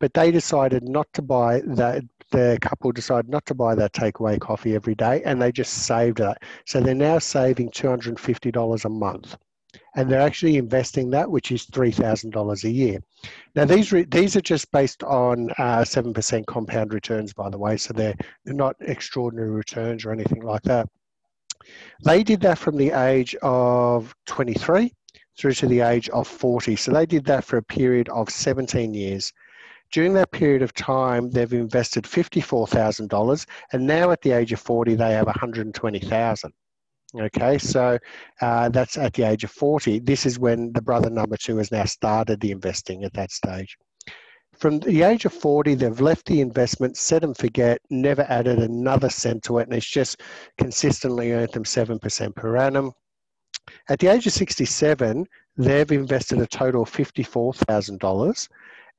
but 0.00 0.12
they 0.14 0.30
decided 0.30 0.86
not 0.88 1.06
to 1.12 1.22
buy 1.22 1.60
that 1.66 2.02
the 2.30 2.58
couple 2.60 2.90
decided 2.92 3.28
not 3.28 3.44
to 3.46 3.54
buy 3.54 3.74
that 3.74 3.92
takeaway 3.92 4.38
coffee 4.38 4.74
every 4.74 4.94
day 4.94 5.22
and 5.24 5.40
they 5.40 5.52
just 5.52 5.86
saved 5.86 6.18
that 6.18 6.42
so 6.66 6.80
they're 6.80 6.94
now 6.94 7.18
saving 7.18 7.70
$250 7.70 8.84
a 8.84 8.88
month 8.88 9.36
and 9.96 10.10
they're 10.10 10.20
actually 10.20 10.56
investing 10.56 11.10
that, 11.10 11.30
which 11.30 11.52
is 11.52 11.64
three 11.64 11.90
thousand 11.90 12.30
dollars 12.30 12.64
a 12.64 12.70
year. 12.70 13.00
Now 13.54 13.64
these 13.64 13.92
re- 13.92 14.04
these 14.04 14.36
are 14.36 14.40
just 14.40 14.70
based 14.72 15.02
on 15.04 15.50
uh, 15.58 15.84
seven 15.84 16.10
uh, 16.10 16.14
percent 16.14 16.46
compound 16.46 16.92
returns, 16.92 17.32
by 17.32 17.50
the 17.50 17.58
way, 17.58 17.76
so 17.76 17.92
they're, 17.92 18.14
they're 18.44 18.54
not 18.54 18.76
extraordinary 18.80 19.50
returns 19.50 20.04
or 20.04 20.12
anything 20.12 20.42
like 20.42 20.62
that. 20.62 20.88
They 22.04 22.22
did 22.22 22.40
that 22.40 22.58
from 22.58 22.76
the 22.76 22.90
age 22.90 23.34
of 23.42 24.14
23 24.26 24.92
through 25.38 25.54
to 25.54 25.66
the 25.66 25.80
age 25.80 26.08
of 26.10 26.28
40. 26.28 26.76
So 26.76 26.92
they 26.92 27.06
did 27.06 27.24
that 27.26 27.44
for 27.44 27.56
a 27.56 27.62
period 27.62 28.08
of 28.08 28.30
17 28.30 28.94
years. 28.94 29.32
During 29.92 30.14
that 30.14 30.32
period 30.32 30.62
of 30.62 30.74
time, 30.74 31.30
they've 31.30 31.52
invested 31.52 32.04
$54,000, 32.04 33.46
and 33.72 33.86
now 33.86 34.10
at 34.10 34.20
the 34.22 34.32
age 34.32 34.52
of 34.52 34.60
40, 34.60 34.94
they 34.94 35.12
have 35.12 35.26
120,000. 35.26 36.52
Okay, 37.16 37.58
so 37.58 37.96
uh, 38.40 38.68
that's 38.70 38.98
at 38.98 39.12
the 39.12 39.22
age 39.22 39.44
of 39.44 39.52
40. 39.52 40.00
This 40.00 40.26
is 40.26 40.36
when 40.36 40.72
the 40.72 40.82
brother 40.82 41.10
number 41.10 41.36
two 41.36 41.58
has 41.58 41.70
now 41.70 41.84
started 41.84 42.40
the 42.40 42.50
investing 42.50 43.04
at 43.04 43.12
that 43.12 43.30
stage. 43.30 43.78
From 44.58 44.78
the 44.80 45.02
age 45.02 45.24
of 45.24 45.32
40, 45.32 45.74
they've 45.74 46.00
left 46.00 46.26
the 46.26 46.40
investment, 46.40 46.96
set 46.96 47.24
and 47.24 47.36
forget, 47.36 47.80
never 47.90 48.26
added 48.28 48.58
another 48.58 49.10
cent 49.10 49.42
to 49.44 49.58
it, 49.58 49.68
and 49.68 49.76
it's 49.76 49.86
just 49.86 50.20
consistently 50.58 51.32
earned 51.32 51.52
them 51.52 51.64
7% 51.64 52.34
per 52.34 52.56
annum. 52.56 52.92
At 53.88 53.98
the 53.98 54.08
age 54.08 54.26
of 54.26 54.32
67, 54.32 55.26
they've 55.56 55.92
invested 55.92 56.40
a 56.40 56.46
total 56.46 56.82
of 56.82 56.90
$54,000 56.90 58.48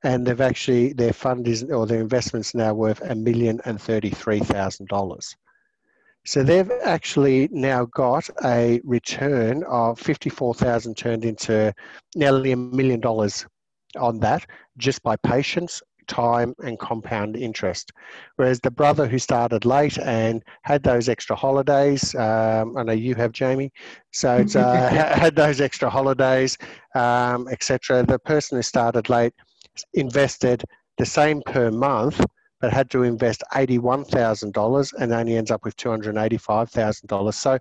and 0.02 0.26
they've 0.26 0.40
actually, 0.40 0.92
their 0.92 1.12
fund 1.12 1.48
is, 1.48 1.64
or 1.64 1.86
their 1.86 2.00
investment's 2.00 2.54
now 2.54 2.74
worth 2.74 3.00
a 3.02 3.14
million 3.14 3.60
and 3.64 3.80
thirty-three 3.80 4.40
thousand 4.40 4.88
dollars. 4.88 5.34
So 6.26 6.42
they've 6.42 6.70
actually 6.84 7.48
now 7.50 7.86
got 7.86 8.28
a 8.44 8.80
return 8.84 9.62
of 9.64 9.98
54,000 9.98 10.96
turned 10.96 11.24
into 11.24 11.72
nearly 12.14 12.52
a 12.52 12.56
million 12.56 13.00
dollars 13.00 13.46
on 13.96 14.20
that 14.20 14.46
just 14.76 15.02
by 15.02 15.16
patience, 15.16 15.82
time, 16.06 16.54
and 16.62 16.78
compound 16.78 17.36
interest. 17.36 17.92
Whereas 18.36 18.60
the 18.60 18.70
brother 18.70 19.06
who 19.06 19.18
started 19.18 19.64
late 19.64 19.98
and 19.98 20.42
had 20.62 20.82
those 20.82 21.08
extra 21.08 21.36
holidays, 21.36 22.14
um, 22.14 22.76
I 22.76 22.82
know 22.82 22.92
you 22.92 23.14
have, 23.16 23.32
Jamie, 23.32 23.72
so 24.12 24.36
it's, 24.36 24.56
uh, 24.56 24.88
had 25.18 25.36
those 25.36 25.60
extra 25.60 25.90
holidays, 25.90 26.56
um, 26.94 27.48
etc. 27.48 28.04
The 28.04 28.18
person 28.18 28.56
who 28.58 28.62
started 28.62 29.08
late 29.08 29.34
invested 29.94 30.64
the 30.96 31.06
same 31.06 31.42
per 31.44 31.70
month 31.70 32.24
but 32.60 32.72
had 32.72 32.90
to 32.90 33.02
invest 33.02 33.42
$81,000 33.52 34.92
and 34.98 35.12
only 35.12 35.36
ends 35.36 35.50
up 35.50 35.64
with 35.64 35.76
$285,000. 35.76 37.34
So, 37.34 37.58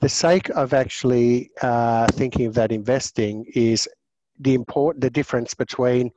the 0.00 0.08
sake 0.08 0.48
of 0.50 0.72
actually 0.72 1.50
uh, 1.60 2.06
thinking 2.12 2.46
of 2.46 2.54
that 2.54 2.72
investing 2.72 3.44
is 3.54 3.88
the 4.40 4.54
important 4.54 5.02
the 5.02 5.10
difference 5.10 5.54
between 5.54 6.10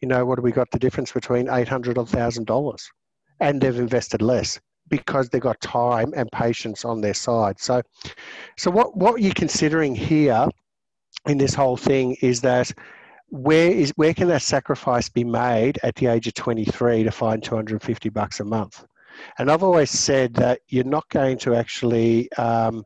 you 0.00 0.08
know 0.08 0.24
what 0.26 0.38
have 0.38 0.44
we 0.44 0.52
got? 0.52 0.70
The 0.70 0.78
difference 0.78 1.12
between 1.12 1.48
800 1.48 1.96
or 1.96 2.04
$1000 2.04 2.78
and 3.40 3.60
they've 3.60 3.78
invested 3.78 4.22
less 4.22 4.60
because 4.88 5.28
they've 5.28 5.40
got 5.40 5.60
time 5.60 6.12
and 6.16 6.30
patience 6.32 6.84
on 6.84 7.00
their 7.00 7.14
side. 7.14 7.58
So 7.60 7.82
so 8.56 8.70
what 8.70 8.96
what 8.96 9.22
you're 9.22 9.34
considering 9.34 9.94
here 9.94 10.48
in 11.26 11.38
this 11.38 11.54
whole 11.54 11.76
thing 11.76 12.16
is 12.20 12.40
that 12.42 12.72
where 13.28 13.70
is 13.70 13.92
where 13.96 14.14
can 14.14 14.28
that 14.28 14.42
sacrifice 14.42 15.08
be 15.08 15.24
made 15.24 15.78
at 15.82 15.94
the 15.94 16.06
age 16.06 16.26
of 16.26 16.34
23 16.34 17.04
to 17.04 17.10
find 17.10 17.42
250 17.42 18.08
bucks 18.08 18.40
a 18.40 18.44
month? 18.44 18.84
And 19.38 19.50
i've 19.50 19.62
always 19.62 19.90
said 19.90 20.34
that 20.34 20.60
you're 20.68 20.84
not 20.84 21.08
going 21.08 21.36
to 21.38 21.54
actually 21.54 22.32
um, 22.32 22.84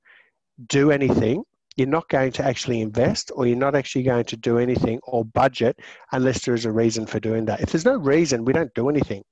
do 0.68 0.90
anything 0.90 1.44
you're 1.76 1.88
not 1.88 2.08
going 2.08 2.32
to 2.32 2.44
actually 2.44 2.80
invest 2.80 3.32
or 3.34 3.46
you're 3.46 3.56
not 3.56 3.74
actually 3.74 4.04
going 4.04 4.24
to 4.24 4.36
do 4.36 4.58
anything 4.58 5.00
or 5.04 5.24
budget 5.24 5.78
unless 6.12 6.44
there 6.44 6.54
is 6.54 6.64
a 6.64 6.72
reason 6.72 7.06
for 7.06 7.18
doing 7.20 7.44
that. 7.46 7.60
If 7.60 7.72
there's 7.72 7.84
no 7.84 7.96
reason, 7.96 8.44
we 8.44 8.52
don't 8.52 8.72
do 8.74 8.88
anything. 8.88 9.24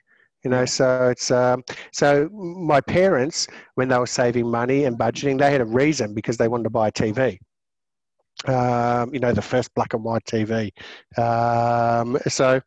You 0.45 0.51
know, 0.51 0.65
so 0.65 1.09
it's 1.09 1.31
um, 1.31 1.63
so 1.93 2.29
my 2.31 2.81
parents 2.81 3.47
when 3.77 3.89
they 3.89 3.97
were 3.97 4.09
saving 4.09 4.51
money 4.51 4.85
and 4.85 4.99
budgeting, 4.99 5.39
they 5.39 5.53
had 5.53 5.61
a 5.61 5.65
reason 5.65 6.15
because 6.15 6.37
they 6.37 6.49
wanted 6.49 6.65
to 6.65 6.71
buy 6.71 6.89
a 6.89 6.93
TV. 6.93 7.39
Um, 8.49 9.15
you 9.15 9.21
know, 9.21 9.33
the 9.33 9.43
first 9.43 9.73
black 9.77 9.95
and 9.95 10.03
white 10.03 10.25
TV. 10.25 10.73
Um, 11.17 12.19
so 12.27 12.61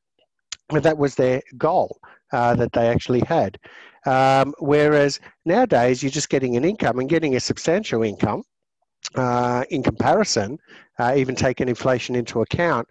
that 0.70 0.98
was 0.98 1.16
their 1.16 1.42
goal 1.58 2.00
uh, 2.32 2.56
that 2.56 2.72
they 2.72 2.88
actually 2.88 3.22
had. 3.28 3.60
Um, 4.06 4.54
whereas 4.60 5.20
nowadays, 5.46 6.02
you're 6.02 6.12
just 6.12 6.30
getting 6.30 6.56
an 6.56 6.64
income 6.64 7.00
and 7.00 7.10
getting 7.10 7.36
a 7.36 7.42
substantial 7.42 8.04
income 8.04 8.44
uh, 9.16 9.64
in 9.70 9.84
comparison, 9.84 10.58
uh, 11.00 11.14
even 11.16 11.36
taking 11.36 11.70
inflation 11.70 12.16
into 12.16 12.42
account. 12.42 12.88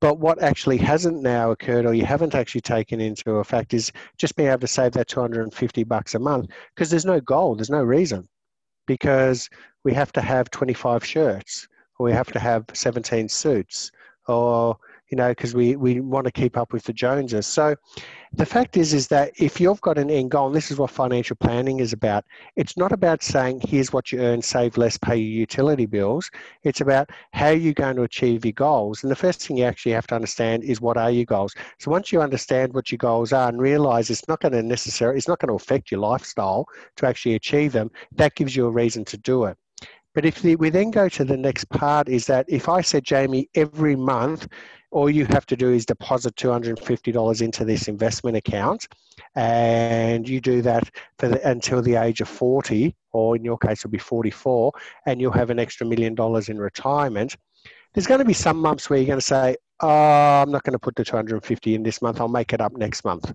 But 0.00 0.18
what 0.18 0.42
actually 0.42 0.76
hasn't 0.78 1.22
now 1.22 1.50
occurred, 1.50 1.86
or 1.86 1.94
you 1.94 2.04
haven't 2.04 2.34
actually 2.34 2.60
taken 2.60 3.00
into 3.00 3.36
effect, 3.36 3.72
is 3.72 3.90
just 4.18 4.36
being 4.36 4.50
able 4.50 4.60
to 4.60 4.66
save 4.66 4.92
that 4.92 5.08
250 5.08 5.84
bucks 5.84 6.14
a 6.14 6.18
month 6.18 6.50
because 6.74 6.90
there's 6.90 7.06
no 7.06 7.20
goal, 7.20 7.54
there's 7.54 7.70
no 7.70 7.82
reason, 7.82 8.28
because 8.86 9.48
we 9.84 9.94
have 9.94 10.12
to 10.12 10.20
have 10.20 10.50
25 10.50 11.04
shirts, 11.04 11.66
or 11.98 12.04
we 12.04 12.12
have 12.12 12.30
to 12.32 12.38
have 12.38 12.64
17 12.74 13.28
suits, 13.28 13.90
or 14.28 14.76
you 15.10 15.16
know, 15.16 15.30
because 15.30 15.54
we, 15.54 15.76
we 15.76 16.00
want 16.00 16.24
to 16.24 16.32
keep 16.32 16.56
up 16.56 16.72
with 16.72 16.84
the 16.84 16.92
Joneses. 16.92 17.46
So 17.46 17.76
the 18.32 18.46
fact 18.46 18.76
is, 18.76 18.92
is 18.92 19.06
that 19.08 19.32
if 19.36 19.60
you've 19.60 19.80
got 19.80 19.98
an 19.98 20.10
end 20.10 20.30
goal, 20.30 20.46
and 20.46 20.56
this 20.56 20.70
is 20.70 20.78
what 20.78 20.90
financial 20.90 21.36
planning 21.36 21.80
is 21.80 21.92
about, 21.92 22.24
it's 22.56 22.76
not 22.76 22.90
about 22.90 23.22
saying, 23.22 23.60
here's 23.64 23.92
what 23.92 24.10
you 24.10 24.20
earn, 24.20 24.42
save 24.42 24.76
less, 24.76 24.96
pay 24.98 25.16
your 25.16 25.40
utility 25.40 25.86
bills. 25.86 26.30
It's 26.62 26.80
about 26.80 27.10
how 27.32 27.50
you're 27.50 27.74
going 27.74 27.96
to 27.96 28.02
achieve 28.02 28.44
your 28.44 28.52
goals. 28.52 29.02
And 29.02 29.10
the 29.10 29.16
first 29.16 29.46
thing 29.46 29.58
you 29.58 29.64
actually 29.64 29.92
have 29.92 30.06
to 30.08 30.14
understand 30.14 30.64
is 30.64 30.80
what 30.80 30.96
are 30.96 31.10
your 31.10 31.26
goals. 31.26 31.54
So 31.78 31.90
once 31.90 32.10
you 32.10 32.20
understand 32.20 32.72
what 32.72 32.90
your 32.90 32.98
goals 32.98 33.32
are 33.32 33.48
and 33.48 33.60
realize 33.60 34.10
it's 34.10 34.26
not 34.26 34.40
going 34.40 34.52
to 34.52 34.62
necessarily, 34.62 35.18
it's 35.18 35.28
not 35.28 35.38
going 35.38 35.48
to 35.48 35.62
affect 35.62 35.90
your 35.90 36.00
lifestyle 36.00 36.66
to 36.96 37.06
actually 37.06 37.34
achieve 37.34 37.72
them, 37.72 37.90
that 38.12 38.34
gives 38.34 38.56
you 38.56 38.66
a 38.66 38.70
reason 38.70 39.04
to 39.04 39.16
do 39.16 39.44
it. 39.44 39.56
But 40.14 40.24
if 40.24 40.40
the, 40.42 40.56
we 40.56 40.70
then 40.70 40.90
go 40.90 41.08
to 41.08 41.24
the 41.24 41.36
next 41.36 41.68
part, 41.70 42.08
is 42.08 42.26
that 42.26 42.46
if 42.48 42.68
I 42.68 42.80
said, 42.80 43.04
Jamie, 43.04 43.48
every 43.54 43.96
month 43.96 44.46
all 44.94 45.10
you 45.10 45.26
have 45.26 45.44
to 45.44 45.56
do 45.56 45.72
is 45.72 45.84
deposit 45.84 46.36
$250 46.36 47.42
into 47.42 47.64
this 47.64 47.88
investment 47.88 48.36
account 48.36 48.86
and 49.34 50.26
you 50.28 50.40
do 50.40 50.62
that 50.62 50.88
for 51.18 51.28
the, 51.28 51.48
until 51.48 51.82
the 51.82 51.96
age 51.96 52.20
of 52.20 52.28
40 52.28 52.94
or 53.12 53.34
in 53.34 53.44
your 53.44 53.58
case 53.58 53.80
it'll 53.80 53.90
be 53.90 53.98
44 53.98 54.72
and 55.06 55.20
you'll 55.20 55.32
have 55.32 55.50
an 55.50 55.58
extra 55.58 55.84
million 55.84 56.14
dollars 56.14 56.48
in 56.48 56.58
retirement 56.58 57.36
there's 57.92 58.06
going 58.06 58.20
to 58.20 58.24
be 58.24 58.32
some 58.32 58.56
months 58.56 58.88
where 58.88 59.00
you're 59.00 59.06
going 59.06 59.18
to 59.18 59.26
say 59.26 59.56
oh 59.80 60.42
i'm 60.42 60.50
not 60.52 60.62
going 60.62 60.72
to 60.72 60.78
put 60.78 60.94
the 60.94 61.04
250 61.04 61.74
in 61.74 61.82
this 61.82 62.00
month. 62.00 62.20
I'll 62.20 62.28
make 62.28 62.52
it 62.52 62.60
up 62.60 62.76
next 62.76 63.04
month. 63.04 63.32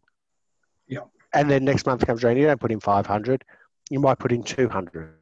Yeah. 0.87 1.01
And 1.33 1.51
then 1.51 1.65
next 1.65 1.85
month 1.85 2.07
comes 2.07 2.23
around 2.23 2.37
you 2.37 2.45
don't 2.45 2.59
put 2.59 2.71
in 2.71 2.79
500 2.79 3.43
you 3.89 3.99
might 3.99 4.17
put 4.17 4.31
in 4.31 4.43
200 4.43 5.13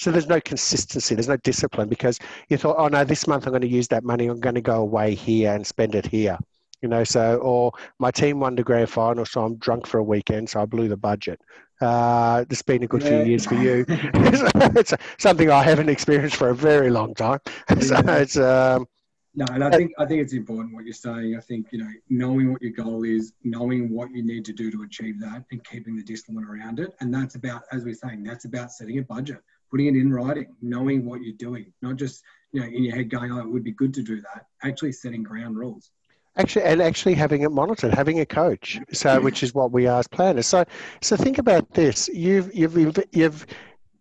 so 0.00 0.10
there's 0.10 0.28
no 0.28 0.40
consistency, 0.40 1.14
there's 1.14 1.28
no 1.28 1.36
discipline 1.36 1.86
because 1.86 2.18
you 2.48 2.56
thought, 2.56 2.76
oh 2.78 2.88
no, 2.88 3.04
this 3.04 3.26
month 3.26 3.46
I'm 3.46 3.52
going 3.52 3.60
to 3.60 3.68
use 3.68 3.86
that 3.88 4.02
money, 4.02 4.28
I'm 4.28 4.40
going 4.40 4.54
to 4.54 4.62
go 4.62 4.80
away 4.80 5.14
here 5.14 5.54
and 5.54 5.66
spend 5.66 5.94
it 5.94 6.06
here. 6.06 6.38
You 6.80 6.88
know, 6.88 7.04
so 7.04 7.36
or 7.36 7.72
my 7.98 8.10
team 8.10 8.40
won 8.40 8.54
the 8.54 8.62
grand 8.62 8.88
final, 8.88 9.26
so 9.26 9.44
I'm 9.44 9.56
drunk 9.56 9.86
for 9.86 9.98
a 9.98 10.02
weekend, 10.02 10.48
so 10.48 10.62
I 10.62 10.64
blew 10.64 10.88
the 10.88 10.96
budget. 10.96 11.38
Uh, 11.82 12.46
it's 12.48 12.62
been 12.62 12.82
a 12.82 12.86
good 12.86 13.02
yeah. 13.02 13.08
few 13.08 13.24
years 13.24 13.44
for 13.44 13.56
you. 13.56 13.84
it's 13.88 14.94
something 15.18 15.50
I 15.50 15.62
haven't 15.62 15.90
experienced 15.90 16.36
for 16.36 16.48
a 16.48 16.54
very 16.54 16.88
long 16.88 17.14
time. 17.14 17.40
so 17.80 18.00
it's 18.06 18.38
um, 18.38 18.86
no, 19.34 19.44
and 19.52 19.62
I 19.62 19.70
think 19.70 19.92
I 19.98 20.06
think 20.06 20.22
it's 20.22 20.32
important 20.32 20.74
what 20.74 20.86
you're 20.86 20.94
saying. 20.94 21.36
I 21.36 21.40
think 21.40 21.66
you 21.72 21.78
know 21.78 21.90
knowing 22.08 22.52
what 22.52 22.62
your 22.62 22.72
goal 22.72 23.04
is, 23.04 23.34
knowing 23.44 23.90
what 23.90 24.10
you 24.12 24.22
need 24.22 24.46
to 24.46 24.54
do 24.54 24.70
to 24.70 24.82
achieve 24.82 25.20
that, 25.20 25.44
and 25.50 25.62
keeping 25.64 25.94
the 25.94 26.02
discipline 26.02 26.46
around 26.46 26.80
it. 26.80 26.94
And 27.00 27.12
that's 27.12 27.34
about, 27.34 27.64
as 27.70 27.84
we're 27.84 27.92
saying, 27.92 28.22
that's 28.22 28.46
about 28.46 28.72
setting 28.72 28.98
a 28.98 29.02
budget 29.02 29.42
putting 29.70 29.86
it 29.86 29.96
in 29.96 30.12
writing, 30.12 30.54
knowing 30.62 31.04
what 31.04 31.22
you're 31.22 31.36
doing, 31.36 31.72
not 31.82 31.96
just 31.96 32.22
you 32.52 32.60
know 32.60 32.66
in 32.66 32.84
your 32.84 32.94
head 32.94 33.10
going, 33.10 33.32
"Oh, 33.32 33.40
it 33.40 33.50
would 33.50 33.64
be 33.64 33.72
good 33.72 33.94
to 33.94 34.02
do 34.02 34.20
that." 34.20 34.46
Actually, 34.62 34.92
setting 34.92 35.22
ground 35.22 35.56
rules. 35.56 35.90
Actually, 36.36 36.64
and 36.64 36.80
actually 36.80 37.14
having 37.14 37.42
it 37.42 37.50
monitored, 37.50 37.92
having 37.92 38.20
a 38.20 38.26
coach. 38.26 38.78
So, 38.92 39.20
which 39.20 39.42
is 39.42 39.52
what 39.52 39.72
we 39.72 39.86
are 39.86 39.98
as 39.98 40.06
planners. 40.06 40.46
So, 40.46 40.64
so 41.00 41.16
think 41.16 41.38
about 41.38 41.72
this: 41.74 42.08
you've 42.08 42.54
you've 42.54 43.04
you've 43.12 43.46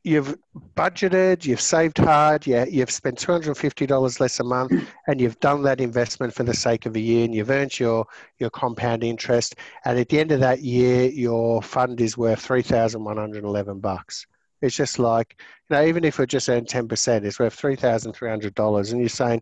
you've 0.04 0.38
budgeted, 0.76 1.46
you've 1.46 1.62
saved 1.62 1.98
hard, 1.98 2.48
yeah, 2.48 2.66
you've 2.66 2.92
spent 2.92 3.18
two 3.18 3.32
hundred 3.32 3.50
and 3.50 3.58
fifty 3.58 3.86
dollars 3.86 4.20
less 4.20 4.40
a 4.40 4.44
month, 4.44 4.72
and 5.08 5.20
you've 5.20 5.40
done 5.40 5.64
that 5.64 5.82
investment 5.82 6.34
for 6.34 6.44
the 6.44 6.54
sake 6.54 6.86
of 6.86 6.96
a 6.96 7.00
year, 7.00 7.26
and 7.26 7.36
you've 7.36 7.50
earned 7.50 7.78
your 7.80 8.06
your 8.38 8.50
compound 8.50 9.04
interest, 9.04 9.56
and 9.86 10.00
at 10.00 10.10
the 10.10 10.20
end 10.20 10.32
of 10.32 10.40
that 10.40 10.62
year, 10.62 11.10
your 11.10 11.62
fund 11.62 12.00
is 12.00 12.18
worth 12.18 12.40
three 12.40 12.62
thousand 12.62 13.04
one 13.04 13.18
hundred 13.18 13.44
eleven 13.44 13.80
bucks. 13.80 14.26
It's 14.62 14.76
just 14.76 15.00
like, 15.00 15.38
you 15.70 15.76
know, 15.76 15.86
even 15.86 16.04
if 16.04 16.20
we 16.20 16.26
just 16.26 16.50
earn 16.50 16.66
10%, 16.66 17.24
it's 17.24 17.40
worth 17.40 17.60
$3,300. 17.60 18.92
And 18.92 19.00
you're 19.00 19.10
saying, 19.10 19.42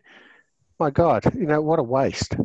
my 0.80 0.89
God, 0.89 1.23
you 1.36 1.45
know, 1.45 1.62
what 1.62 1.80
a 1.80 1.84
waste. 1.84 2.36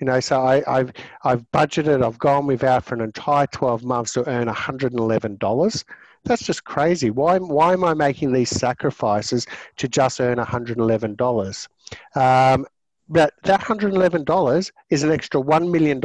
You 0.00 0.06
know, 0.06 0.18
so 0.20 0.40
I, 0.40 0.62
have 0.66 0.92
I've 1.22 1.44
budgeted, 1.52 2.04
I've 2.04 2.18
gone 2.18 2.46
without 2.46 2.84
for 2.84 2.94
an 2.94 3.02
entire 3.02 3.46
12 3.46 3.84
months 3.84 4.14
to 4.14 4.28
earn 4.28 4.48
$111. 4.48 5.84
That's 6.24 6.44
just 6.44 6.64
crazy. 6.64 7.10
Why, 7.10 7.38
why 7.38 7.72
am 7.72 7.84
I 7.84 7.94
making 7.94 8.32
these 8.32 8.50
sacrifices 8.50 9.46
to 9.76 9.88
just 9.88 10.20
earn 10.20 10.38
$111? 10.38 11.68
Um, 12.16 12.66
but 13.08 13.34
that 13.44 13.60
$111 13.60 14.70
is 14.90 15.02
an 15.02 15.12
extra 15.12 15.40
$1 15.40 15.70
million 15.70 16.00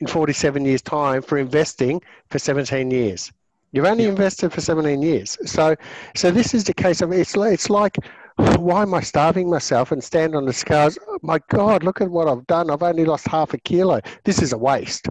in 0.00 0.06
47 0.06 0.64
years' 0.64 0.82
time 0.82 1.22
for 1.22 1.38
investing 1.38 2.02
for 2.30 2.38
17 2.38 2.90
years. 2.90 3.30
You've 3.72 3.86
only 3.86 4.04
yeah. 4.04 4.10
invested 4.10 4.52
for 4.52 4.60
17 4.60 5.00
years. 5.00 5.38
So, 5.44 5.76
so 6.16 6.30
this 6.30 6.54
is 6.54 6.64
the 6.64 6.74
case 6.74 7.02
of 7.02 7.12
it's, 7.12 7.36
it's 7.36 7.70
like, 7.70 7.96
why 8.36 8.82
am 8.82 8.94
I 8.94 9.00
starving 9.00 9.48
myself 9.48 9.92
and 9.92 10.02
stand 10.02 10.34
on 10.34 10.46
the 10.46 10.52
scales? 10.52 10.98
Oh 11.06 11.18
my 11.22 11.38
God, 11.48 11.82
look 11.82 12.00
at 12.00 12.10
what 12.10 12.28
I've 12.28 12.46
done. 12.46 12.70
I've 12.70 12.82
only 12.82 13.04
lost 13.04 13.26
half 13.28 13.54
a 13.54 13.58
kilo. 13.58 14.00
This 14.24 14.42
is 14.42 14.52
a 14.52 14.58
waste. 14.58 15.08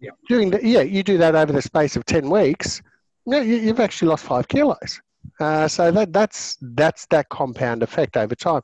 Yeah. 0.00 0.10
Doing 0.28 0.50
the, 0.50 0.66
yeah, 0.66 0.82
you 0.82 1.02
do 1.02 1.16
that 1.18 1.34
over 1.34 1.52
the 1.52 1.62
space 1.62 1.96
of 1.96 2.04
10 2.04 2.28
weeks. 2.28 2.82
You, 3.26 3.66
have 3.68 3.80
actually 3.80 4.08
lost 4.08 4.24
five 4.24 4.46
kilos. 4.48 5.00
Uh, 5.40 5.68
so 5.68 5.90
that, 5.90 6.12
that's, 6.12 6.56
that's 6.60 7.06
that 7.06 7.28
compound 7.28 7.82
effect 7.82 8.16
over 8.16 8.34
time. 8.34 8.62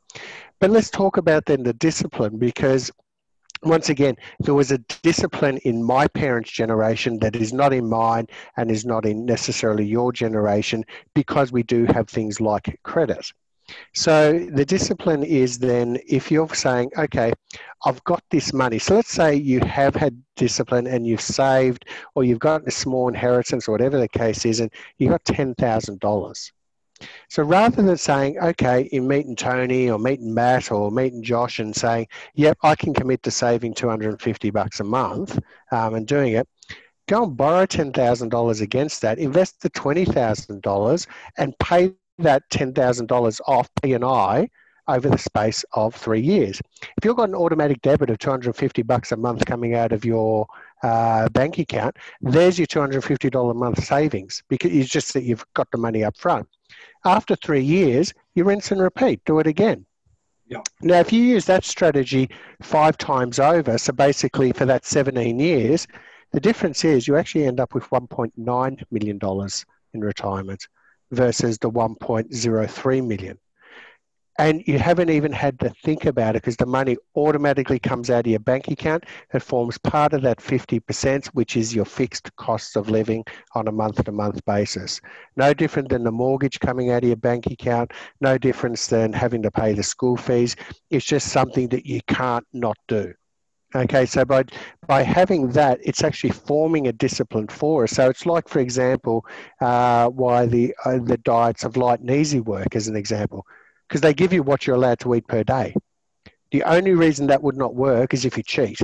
But 0.61 0.71
let's 0.71 0.91
talk 0.91 1.17
about 1.17 1.47
then 1.47 1.63
the 1.63 1.73
discipline 1.73 2.39
because 2.39 2.91
once 3.63 3.89
again, 3.89 4.17
there 4.41 4.55
was 4.55 4.73
a 4.73 4.79
discipline 4.79 5.59
in 5.59 5.83
my 5.83 6.07
parents' 6.09 6.51
generation 6.51 7.19
that 7.21 7.37
is 7.37 7.53
not 7.53 7.73
in 7.73 7.89
mine 7.89 8.27
and 8.57 8.71
is 8.71 8.85
not 8.85 9.07
in 9.07 9.25
necessarily 9.25 9.85
your 9.85 10.13
generation 10.13 10.85
because 11.15 11.53
we 11.53 11.63
do 11.63 11.85
have 11.87 12.09
things 12.09 12.41
like 12.41 12.79
credit. 12.83 13.33
So 13.95 14.39
the 14.53 14.65
discipline 14.65 15.23
is 15.23 15.59
then 15.59 15.99
if 16.09 16.31
you're 16.31 16.53
saying, 16.55 16.91
okay, 16.99 17.33
I've 17.85 18.03
got 18.05 18.23
this 18.31 18.53
money. 18.53 18.79
So 18.79 18.95
let's 18.95 19.11
say 19.11 19.35
you 19.35 19.61
have 19.61 19.95
had 19.95 20.21
discipline 20.37 20.87
and 20.87 21.07
you've 21.07 21.21
saved 21.21 21.87
or 22.15 22.25
you've 22.25 22.41
got 22.41 22.67
a 22.67 22.71
small 22.71 23.09
inheritance 23.09 23.69
or 23.69 23.73
whatever 23.73 23.99
the 23.99 24.09
case 24.09 24.45
is, 24.45 24.61
and 24.61 24.71
you've 24.99 25.11
got 25.11 25.25
$10,000. 25.25 26.53
So 27.29 27.43
rather 27.43 27.83
than 27.83 27.97
saying, 27.97 28.39
okay, 28.39 28.83
in 28.93 29.09
meeting 29.09 29.37
Tony 29.37 29.91
or 29.91 29.99
meeting 29.99 30.33
Matt 30.33 30.71
or 30.71 30.91
meeting 30.91 31.23
Josh 31.23 31.59
and 31.59 31.75
saying, 31.75 32.07
yep, 32.35 32.59
I 32.63 32.75
can 32.75 32.95
commit 32.95 33.23
to 33.25 33.31
saving 33.31 33.75
250 33.75 34.51
bucks 34.51 34.81
a 34.81 34.85
month 34.85 35.39
um, 35.71 35.95
and 35.95 36.07
doing 36.07 36.35
it, 36.35 36.49
go 37.09 37.25
and 37.25 37.37
borrow 37.37 37.67
$10,000 37.67 38.61
against 38.61 39.03
that, 39.03 39.19
invest 39.19 39.61
the 39.61 39.71
$20,000 39.71 41.07
and 41.39 41.59
pay 41.59 41.93
that 42.19 42.43
$10,000 42.51 43.41
off 43.47 43.69
P&I 43.83 44.49
over 44.89 45.09
the 45.09 45.19
space 45.19 45.65
of 45.75 45.95
three 45.95 46.21
years. 46.21 46.61
If 46.83 47.05
you've 47.05 47.17
got 47.17 47.29
an 47.29 47.35
automatic 47.35 47.81
debit 47.83 48.11
of 48.11 48.19
250 48.19 48.83
bucks 48.83 49.13
a 49.13 49.17
month 49.17 49.45
coming 49.47 49.75
out 49.75 49.93
of 49.93 50.05
your 50.05 50.47
uh, 50.83 51.29
bank 51.31 51.59
account, 51.59 51.97
there's 52.21 52.59
your 52.59 52.67
$250 52.67 53.51
a 53.51 53.55
month 53.55 53.85
savings 53.85 54.43
because 54.49 54.73
it's 54.73 54.91
just 54.91 55.15
that 55.15 55.23
you've 55.23 55.45
got 55.55 55.71
the 55.71 55.79
money 55.79 56.03
up 56.03 56.17
front. 56.17 56.49
After 57.05 57.37
three 57.37 57.63
years, 57.63 58.13
you 58.35 58.45
rinse 58.45 58.71
and 58.71 58.81
repeat, 58.81 59.25
do 59.25 59.39
it 59.39 59.47
again. 59.47 59.87
Yeah. 60.47 60.63
Now, 60.81 61.01
if 61.01 61.13
you 61.13 61.23
use 61.23 61.47
that 61.47 61.65
strategy 61.65 62.29
five 62.61 62.99
times 62.99 63.39
over, 63.39 63.79
so 63.79 63.93
basically 63.93 64.53
for 64.53 64.67
that 64.67 64.85
17 64.85 65.39
years, 65.39 65.87
the 66.33 66.41
difference 66.41 66.85
is 66.85 67.07
you 67.07 67.17
actually 67.17 67.47
end 67.47 67.61
up 67.61 67.75
with 67.75 67.85
$1.9 67.85 68.83
million 68.91 69.49
in 69.95 70.01
retirement 70.01 70.69
versus 71.11 71.59
the 71.59 71.71
1.03 71.71 73.07
million 73.07 73.39
and 74.39 74.63
you 74.67 74.79
haven't 74.79 75.11
even 75.11 75.33
had 75.33 75.61
to 75.61 75.71
think 75.83 76.07
about 76.07 76.37
it 76.37 76.43
because 76.43 76.57
the 76.57 76.67
money 76.67 76.97
automatically 77.17 77.79
comes 77.79 78.09
out 78.09 78.27
of 78.27 78.31
your 78.31 78.41
bank 78.41 78.69
account. 78.69 79.05
It 79.35 79.43
forms 79.43 79.77
part 79.79 80.15
of 80.15 80.23
that 80.23 80.39
50%, 80.39 81.27
which 81.29 81.57
is 81.57 81.75
your 81.75 81.85
fixed 81.85 82.35
costs 82.37 82.77
of 82.77 82.89
living 82.89 83.25
on 83.55 83.69
a 83.69 83.73
month 83.73 84.03
to 84.05 84.13
month 84.13 84.43
basis. 84.47 85.01
No 85.37 85.53
different 85.53 85.91
than 85.91 86.05
the 86.05 86.13
mortgage 86.13 86.61
coming 86.61 86.91
out 86.91 87.03
of 87.03 87.09
your 87.09 87.17
bank 87.17 87.47
account, 87.47 87.93
no 88.21 88.39
difference 88.39 88.87
than 88.87 89.13
having 89.13 89.43
to 89.43 89.51
pay 89.51 89.75
the 89.75 89.83
school 89.83 90.17
fees. 90.17 90.57
It's 90.91 91.05
just 91.05 91.29
something 91.29 91.69
that 91.69 91.85
you 91.85 92.01
can't 92.07 92.47
not 92.53 92.79
do. 92.89 93.13
Okay, 93.75 94.05
so 94.05 94.23
by 94.25 94.45
by 94.87 95.03
having 95.03 95.49
that, 95.53 95.79
it's 95.83 96.05
actually 96.05 96.31
forming 96.31 96.89
a 96.89 96.93
discipline 96.93 97.49
for 97.49 97.85
us. 97.85 97.93
So 97.93 98.11
it's 98.11 98.27
like, 98.27 98.47
for 98.47 98.59
example, 98.59 99.25
uh, 99.63 100.11
why 100.11 100.45
the 100.45 100.75
uh, 100.85 100.99
the 100.99 101.17
diets 101.17 101.65
of 101.65 101.79
Lite 101.79 102.01
n' 102.01 102.11
Easy 102.11 102.41
work, 102.41 102.77
as 102.77 102.89
an 102.89 102.97
example 102.97 103.47
because 103.93 104.01
they 104.01 104.15
give 104.15 104.33
you 104.33 104.43
what 104.43 104.67
you're 104.67 104.75
allowed 104.75 104.99
to 104.99 105.15
eat 105.15 105.27
per 105.27 105.45
day. 105.45 105.75
The 106.51 106.63
only 106.63 106.95
reason 106.95 107.27
that 107.27 107.43
would 107.43 107.59
not 107.59 107.75
work 107.75 108.15
is 108.15 108.25
if 108.25 108.39
you 108.39 108.43
cheat 108.43 108.81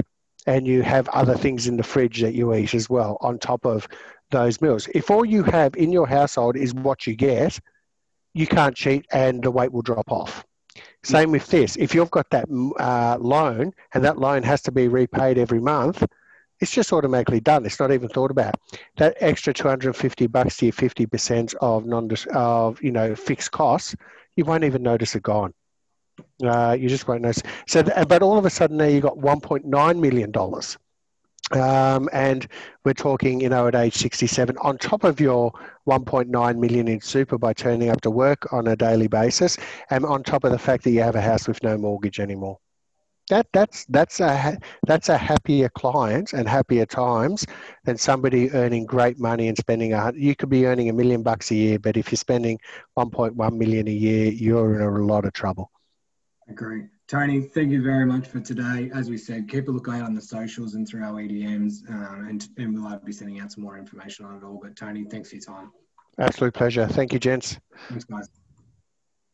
and 0.47 0.67
you 0.67 0.83
have 0.83 1.09
other 1.09 1.35
things 1.35 1.67
in 1.67 1.79
the 1.79 1.83
fridge 1.83 2.21
that 2.21 2.35
you 2.35 2.55
eat 2.55 2.75
as 2.75 2.91
well 2.91 3.17
on 3.23 3.39
top 3.39 3.65
of 3.65 3.89
those 4.31 4.61
meals. 4.61 4.87
If 4.95 5.11
all 5.11 5.25
you 5.25 5.43
have 5.45 5.75
in 5.77 5.93
your 5.93 6.07
household 6.07 6.59
is 6.59 6.75
what 6.75 7.07
you 7.07 7.17
get, 7.17 7.59
you 8.35 8.47
can't 8.47 8.77
cheat 8.77 9.07
and 9.11 9.43
the 9.43 9.51
weight 9.51 9.73
will 9.73 9.81
drop 9.81 10.13
off. 10.13 10.45
Same 11.03 11.31
with 11.31 11.47
this. 11.47 11.77
If 11.77 11.95
you've 11.95 12.11
got 12.11 12.29
that 12.29 12.45
uh, 12.79 13.17
loan 13.19 13.73
and 13.95 14.05
that 14.05 14.19
loan 14.19 14.43
has 14.43 14.61
to 14.63 14.73
be 14.73 14.89
repaid 14.89 15.39
every 15.39 15.61
month, 15.61 16.05
it's 16.61 16.71
just 16.71 16.93
automatically 16.93 17.41
done. 17.41 17.65
It's 17.65 17.81
not 17.81 17.93
even 17.93 18.11
thought 18.11 18.31
about. 18.31 18.57
That 18.99 19.17
extra 19.21 19.55
250 19.55 20.27
bucks 20.27 20.59
to 20.59 20.67
your 20.67 20.73
50% 20.75 21.55
of 21.63 21.87
non 21.87 22.11
of 22.35 22.83
you 22.83 22.93
know 22.93 23.15
fixed 23.15 23.53
costs 23.53 23.97
you 24.39 24.45
won't 24.45 24.63
even 24.63 24.85
notice 24.85 25.17
it 25.17 25.25
gone. 25.25 25.53
Uh, 26.43 26.77
you 26.79 26.89
just 26.89 27.09
won't 27.09 27.23
notice. 27.23 27.43
So, 27.67 27.83
but 27.83 28.23
all 28.23 28.39
of 28.39 28.47
a 28.47 28.51
sudden 28.51 28.77
now 28.77 28.85
you've 28.85 29.03
got 29.03 29.19
1.9 29.19 30.01
million 30.01 30.31
dollars. 30.31 30.79
Um, 31.51 32.09
and 32.13 32.47
we're 32.85 32.93
talking, 32.93 33.41
you 33.41 33.49
know, 33.49 33.67
at 33.67 33.75
age 33.75 33.95
67, 33.95 34.57
on 34.59 34.79
top 34.79 35.03
of 35.03 35.19
your 35.19 35.51
1.9 35.89 36.59
million 36.59 36.89
in 36.89 37.01
super 37.01 37.39
by 37.39 37.53
turning 37.53 37.89
up 37.89 38.01
to 38.03 38.11
work 38.11 38.53
on 38.53 38.69
a 38.69 38.77
daily 38.77 39.09
basis, 39.09 39.57
and 39.91 40.05
on 40.05 40.23
top 40.23 40.45
of 40.45 40.53
the 40.53 40.59
fact 40.59 40.85
that 40.85 40.91
you 40.91 41.01
have 41.01 41.17
a 41.17 41.23
house 41.23 41.49
with 41.49 41.63
no 41.63 41.77
mortgage 41.77 42.21
anymore. 42.21 42.59
That 43.29 43.47
that's 43.53 43.85
that's 43.87 44.21
a 44.21 44.59
that's 44.87 45.09
a 45.09 45.19
happier 45.19 45.69
client 45.69 46.33
and 46.33 46.49
happier 46.49 46.87
times 46.87 47.47
than 47.85 47.97
somebody 47.97 48.51
earning 48.53 48.87
great 48.87 49.19
money 49.19 49.49
and 49.49 49.57
spending 49.57 49.93
a. 49.93 50.13
You 50.15 50.35
could 50.35 50.49
be 50.49 50.67
earning 50.67 50.89
a 50.89 50.93
million 50.93 51.23
bucks 51.23 51.51
a 51.51 51.55
year, 51.55 51.79
but 51.79 51.97
if 51.97 52.11
you're 52.11 52.17
spending 52.17 52.59
1.1 52.99 53.57
million 53.57 53.89
a 53.89 53.93
year, 53.93 54.31
you're 54.31 54.81
in 54.81 55.03
a 55.03 55.07
lot 55.07 55.25
of 55.25 55.33
trouble. 55.33 55.71
Agree. 56.49 56.87
Tony, 57.09 57.41
thank 57.41 57.71
you 57.71 57.83
very 57.83 58.05
much 58.05 58.27
for 58.27 58.41
today. 58.41 58.91
As 58.95 59.09
we 59.09 59.17
said, 59.17 59.49
keep 59.49 59.69
a 59.69 59.71
look 59.71 59.89
out 59.89 60.03
on 60.03 60.15
the 60.15 60.21
socials 60.21 60.75
and 60.75 60.87
through 60.87 61.05
our 61.05 61.23
EDMs, 61.23 61.89
um, 61.91 62.27
and, 62.29 62.49
and 62.59 62.83
we'll 62.83 62.99
be 62.99 63.13
sending 63.13 63.41
out 63.41 63.53
some 63.53 63.65
more 63.65 63.79
information 63.79 64.27
on 64.27 64.37
it 64.37 64.45
all. 64.45 64.59
But 64.63 64.77
Tony, 64.77 65.05
thanks 65.05 65.31
for 65.31 65.37
your 65.37 65.45
time. 65.45 65.73
Absolute 66.19 66.53
pleasure. 66.55 66.87
Thank 66.87 67.13
you, 67.13 67.19
gents. 67.19 67.59
Thanks, 67.89 68.05
guys. 68.05 68.29